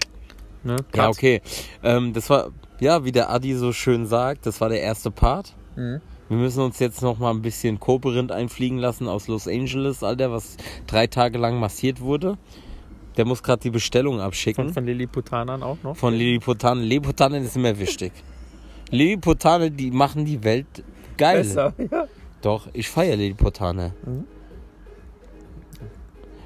Ne, 0.63 0.75
Ja, 0.93 1.09
okay. 1.09 1.41
Ähm, 1.81 2.13
das 2.13 2.29
war, 2.29 2.51
ja, 2.79 3.05
wie 3.05 3.11
der 3.11 3.31
Adi 3.31 3.55
so 3.55 3.73
schön 3.73 4.05
sagt, 4.05 4.45
das 4.45 4.61
war 4.61 4.69
der 4.69 4.81
erste 4.81 5.09
Part. 5.09 5.55
Mhm. 5.75 5.99
Wir 6.29 6.37
müssen 6.37 6.61
uns 6.61 6.77
jetzt 6.77 7.01
noch 7.01 7.17
mal 7.17 7.31
ein 7.31 7.41
bisschen 7.41 7.79
Kooperant 7.79 8.31
einfliegen 8.31 8.77
lassen 8.77 9.07
aus 9.07 9.27
Los 9.27 9.47
Angeles, 9.47 10.03
Alter, 10.03 10.31
was 10.31 10.57
drei 10.85 11.07
Tage 11.07 11.39
lang 11.39 11.59
massiert 11.59 12.01
wurde. 12.01 12.37
Der 13.17 13.25
muss 13.25 13.41
gerade 13.41 13.63
die 13.63 13.71
Bestellung 13.71 14.21
abschicken. 14.21 14.65
Von, 14.65 14.73
von 14.75 14.85
Lilliputanern 14.85 15.63
auch 15.63 15.77
noch. 15.81 15.97
Von 15.97 16.13
Lilliputanen. 16.13 16.83
Lilliputanen 16.83 17.43
ist 17.43 17.55
immer 17.55 17.79
wichtig. 17.79 18.11
Lilliputane, 18.91 19.71
die 19.71 19.89
machen 19.89 20.25
die 20.25 20.43
Welt 20.43 20.83
geil. 21.17 21.43
Besser, 21.43 21.73
ja. 21.91 22.07
Doch, 22.41 22.67
ich 22.73 22.89
feiere 22.89 23.15
Lilliputane. 23.15 23.93
Mhm. 24.05 24.25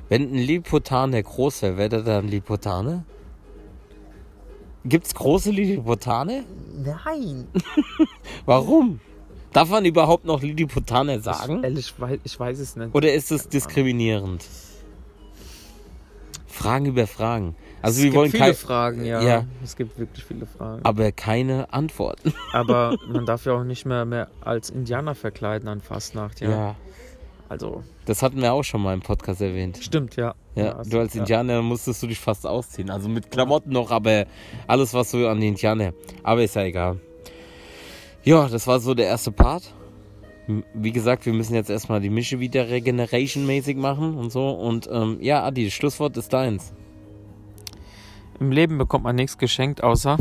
Wenn 0.09 0.21
ein 0.23 0.35
Lilliputaner 0.35 1.23
groß 1.23 1.63
wäre, 1.63 1.77
wäre 1.77 1.89
der 1.89 2.01
dann 2.01 2.25
Lilliputane? 2.25 3.05
Gibt's 4.85 5.15
große 5.15 5.49
Lilliputane? 5.49 6.45
Nein. 6.75 7.47
Warum? 8.45 8.99
Darf 9.51 9.69
man 9.69 9.85
überhaupt 9.85 10.25
noch 10.25 10.43
Lilliputaner 10.43 11.19
sagen? 11.21 11.63
Ehrlich, 11.63 11.87
ich 11.87 11.99
weiß, 11.99 12.19
ich 12.23 12.39
weiß 12.39 12.59
es 12.59 12.75
nicht. 12.75 12.93
Oder 12.93 13.13
ist 13.13 13.31
es 13.31 13.49
diskriminierend? 13.49 14.45
Fragen 16.45 16.85
über 16.85 17.07
Fragen. 17.07 17.55
Also 17.85 17.97
es 17.97 18.03
wir 18.03 18.09
gibt 18.11 18.15
wollen 18.17 18.31
viele 18.31 18.53
Fragen, 18.53 19.05
ja. 19.05 19.21
Ja. 19.21 19.45
Es 19.63 19.75
gibt 19.75 19.97
wirklich 19.99 20.23
viele 20.23 20.45
Fragen. 20.45 20.83
aber 20.83 21.11
keine 21.11 21.71
Antworten. 21.73 22.33
Aber 22.53 22.97
man 23.07 23.25
darf 23.25 23.45
ja 23.45 23.53
auch 23.53 23.63
nicht 23.63 23.85
mehr, 23.85 24.05
mehr 24.05 24.29
als 24.41 24.69
Indianer 24.69 25.15
verkleiden 25.15 25.67
an 25.69 25.81
Fastnacht, 25.81 26.41
ja. 26.41 26.75
Also, 27.47 27.83
das 28.05 28.23
hatten 28.23 28.41
wir 28.41 28.53
auch 28.53 28.63
schon 28.63 28.81
mal 28.81 28.93
im 28.93 29.01
Podcast 29.01 29.39
erwähnt. 29.41 29.77
stimmt, 29.81 30.15
ja. 30.15 30.33
Ja, 30.55 30.77
also, 30.77 30.89
du 30.89 30.99
als 30.99 31.15
Indianer 31.15 31.61
musstest 31.61 32.01
du 32.01 32.07
dich 32.07 32.19
fast 32.19 32.47
ausziehen. 32.47 32.89
Also 32.89 33.09
mit 33.09 33.29
Klamotten 33.29 33.71
noch, 33.71 33.91
aber 33.91 34.25
alles 34.67 34.93
was 34.93 35.11
so 35.11 35.27
an 35.27 35.39
die 35.41 35.49
Indianer. 35.49 35.93
Aber 36.23 36.43
ist 36.43 36.55
ja 36.55 36.63
egal. 36.63 36.99
Ja, 38.23 38.47
das 38.47 38.65
war 38.65 38.79
so 38.79 38.95
der 38.95 39.05
erste 39.05 39.31
Part. 39.31 39.73
Wie 40.73 40.91
gesagt, 40.91 41.25
wir 41.25 41.33
müssen 41.33 41.55
jetzt 41.55 41.69
erstmal 41.69 42.01
die 42.01 42.09
Mische 42.09 42.39
wieder 42.39 42.69
regeneration-mäßig 42.69 43.75
machen 43.77 44.17
und 44.17 44.31
so. 44.31 44.49
Und 44.49 44.89
ähm, 44.91 45.17
ja, 45.21 45.43
Adi, 45.43 45.65
das 45.65 45.73
Schlusswort 45.73 46.17
ist 46.17 46.31
deins. 46.33 46.73
Im 48.39 48.51
Leben 48.51 48.77
bekommt 48.77 49.03
man 49.03 49.15
nichts 49.15 49.37
geschenkt, 49.37 49.83
außer 49.83 50.17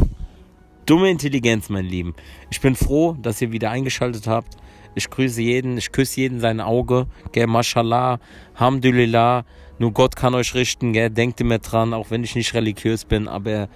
Dumme 0.87 1.11
Intelligenz, 1.11 1.71
mein 1.71 1.87
Lieben. 1.87 2.15
Ich 2.51 2.61
bin 2.61 2.75
froh, 2.77 3.17
dass 3.21 3.41
ihr 3.41 3.53
wieder 3.53 3.71
eingeschaltet 3.71 4.27
habt. 4.27 4.57
Ich 4.95 5.09
grüße 5.09 5.41
jeden, 5.41 5.79
ich 5.79 5.93
küsse 5.93 6.21
jeden 6.21 6.41
sein 6.41 6.61
Auge. 6.61 7.07
Gell, 7.33 7.47
Mashallah, 7.47 8.19
Hamdulillah. 8.55 9.45
Nur 9.79 9.93
Gott 9.93 10.15
kann 10.15 10.35
euch 10.35 10.55
richten, 10.55 10.93
gell. 10.93 11.09
Denkt 11.09 11.41
immer 11.41 11.59
dran, 11.59 11.95
auch 11.95 12.11
wenn 12.11 12.23
ich 12.23 12.35
nicht 12.35 12.53
religiös 12.53 13.07
bin. 13.07 13.29
Aber 13.29 13.69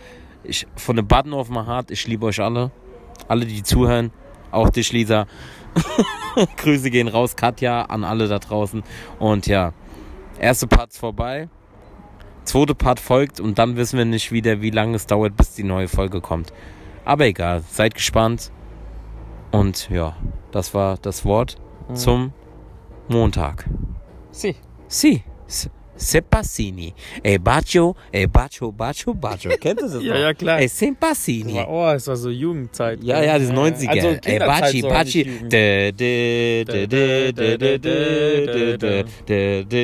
ich, 0.44 0.66
von 0.76 0.96
dem 0.96 1.08
Button 1.08 1.32
auf 1.32 1.48
mein 1.48 1.66
Hart, 1.66 1.90
ich 1.90 2.06
liebe 2.06 2.26
euch 2.26 2.40
alle. 2.40 2.70
Alle, 3.26 3.46
die 3.46 3.62
zuhören. 3.62 4.12
Auch 4.50 4.68
dich, 4.68 4.92
Lisa. 4.92 5.26
Grüße 6.58 6.90
gehen 6.90 7.08
raus, 7.08 7.36
Katja, 7.36 7.82
an 7.82 8.04
alle 8.04 8.28
da 8.28 8.38
draußen. 8.38 8.82
Und 9.18 9.46
ja, 9.46 9.72
erste 10.38 10.66
Part 10.66 10.90
ist 10.90 10.98
vorbei 10.98 11.48
zweite 12.48 12.74
Part 12.74 12.98
folgt 12.98 13.40
und 13.40 13.58
dann 13.58 13.76
wissen 13.76 13.98
wir 13.98 14.04
nicht 14.04 14.32
wieder, 14.32 14.60
wie 14.60 14.70
lange 14.70 14.96
es 14.96 15.06
dauert, 15.06 15.36
bis 15.36 15.54
die 15.54 15.64
neue 15.64 15.88
Folge 15.88 16.20
kommt. 16.20 16.52
Aber 17.04 17.26
egal, 17.26 17.62
seid 17.70 17.94
gespannt. 17.94 18.50
Und 19.50 19.88
ja, 19.90 20.16
das 20.50 20.74
war 20.74 20.98
das 21.00 21.24
Wort 21.24 21.56
mhm. 21.88 21.96
zum 21.96 22.32
Montag. 23.08 23.64
Si. 24.30 24.56
Si. 24.88 25.22
Sepassini. 25.98 26.94
E 27.24 27.38
bacio, 27.38 27.96
e 28.12 28.26
bacio, 28.26 28.70
bacio, 28.70 29.14
bacio. 29.14 29.50
Kennt 29.58 29.80
ihr 29.80 29.88
das? 29.88 30.02
ja, 30.02 30.14
noch? 30.14 30.20
ja, 30.20 30.34
klar. 30.34 30.60
E 30.60 30.68
Sepassini. 30.68 31.64
Oh, 31.66 31.88
es 31.88 32.06
war 32.06 32.16
so 32.16 32.30
Jugendzeit. 32.30 33.02
Ja, 33.02 33.22
ja, 33.22 33.38
das 33.38 33.50
90er. 33.50 33.88
Also 33.88 34.08
e 34.24 34.38
baci, 34.38 34.82
baci. 34.82 35.24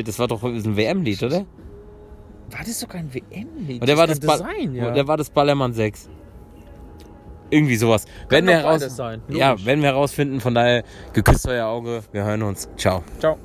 Das 0.05 0.18
war 0.18 0.29
doch 0.29 0.42
ein 0.44 0.77
WM-Lied, 0.77 1.22
oder? 1.24 1.46
War 2.50 2.61
das 2.64 2.80
sogar 2.80 2.96
ein 2.96 3.12
WM-Lied? 3.12 3.83
Oder 3.83 3.96
war 3.96 4.07
das, 4.07 4.20
Ball 4.20 4.38
sein, 4.38 4.74
ja. 4.74 4.90
Oder 4.90 5.07
war 5.09 5.16
das 5.16 5.30
Ballermann 5.30 5.72
6? 5.72 6.09
Irgendwie 7.50 7.76
sowas. 7.76 8.04
Werden 8.28 8.46
wir 8.46 8.57
doch 8.57 8.64
beides 8.64 8.83
heraus 8.83 8.96
sein, 8.96 9.22
ja, 9.28 9.64
werden 9.64 9.83
wir 9.83 9.90
herausfinden. 9.90 10.40
Von 10.40 10.54
daher, 10.54 10.83
geküsst 11.12 11.46
euer 11.46 11.66
Auge. 11.66 12.02
Wir 12.12 12.24
hören 12.24 12.42
uns. 12.42 12.68
Ciao. 12.76 13.02
Ciao. 13.18 13.38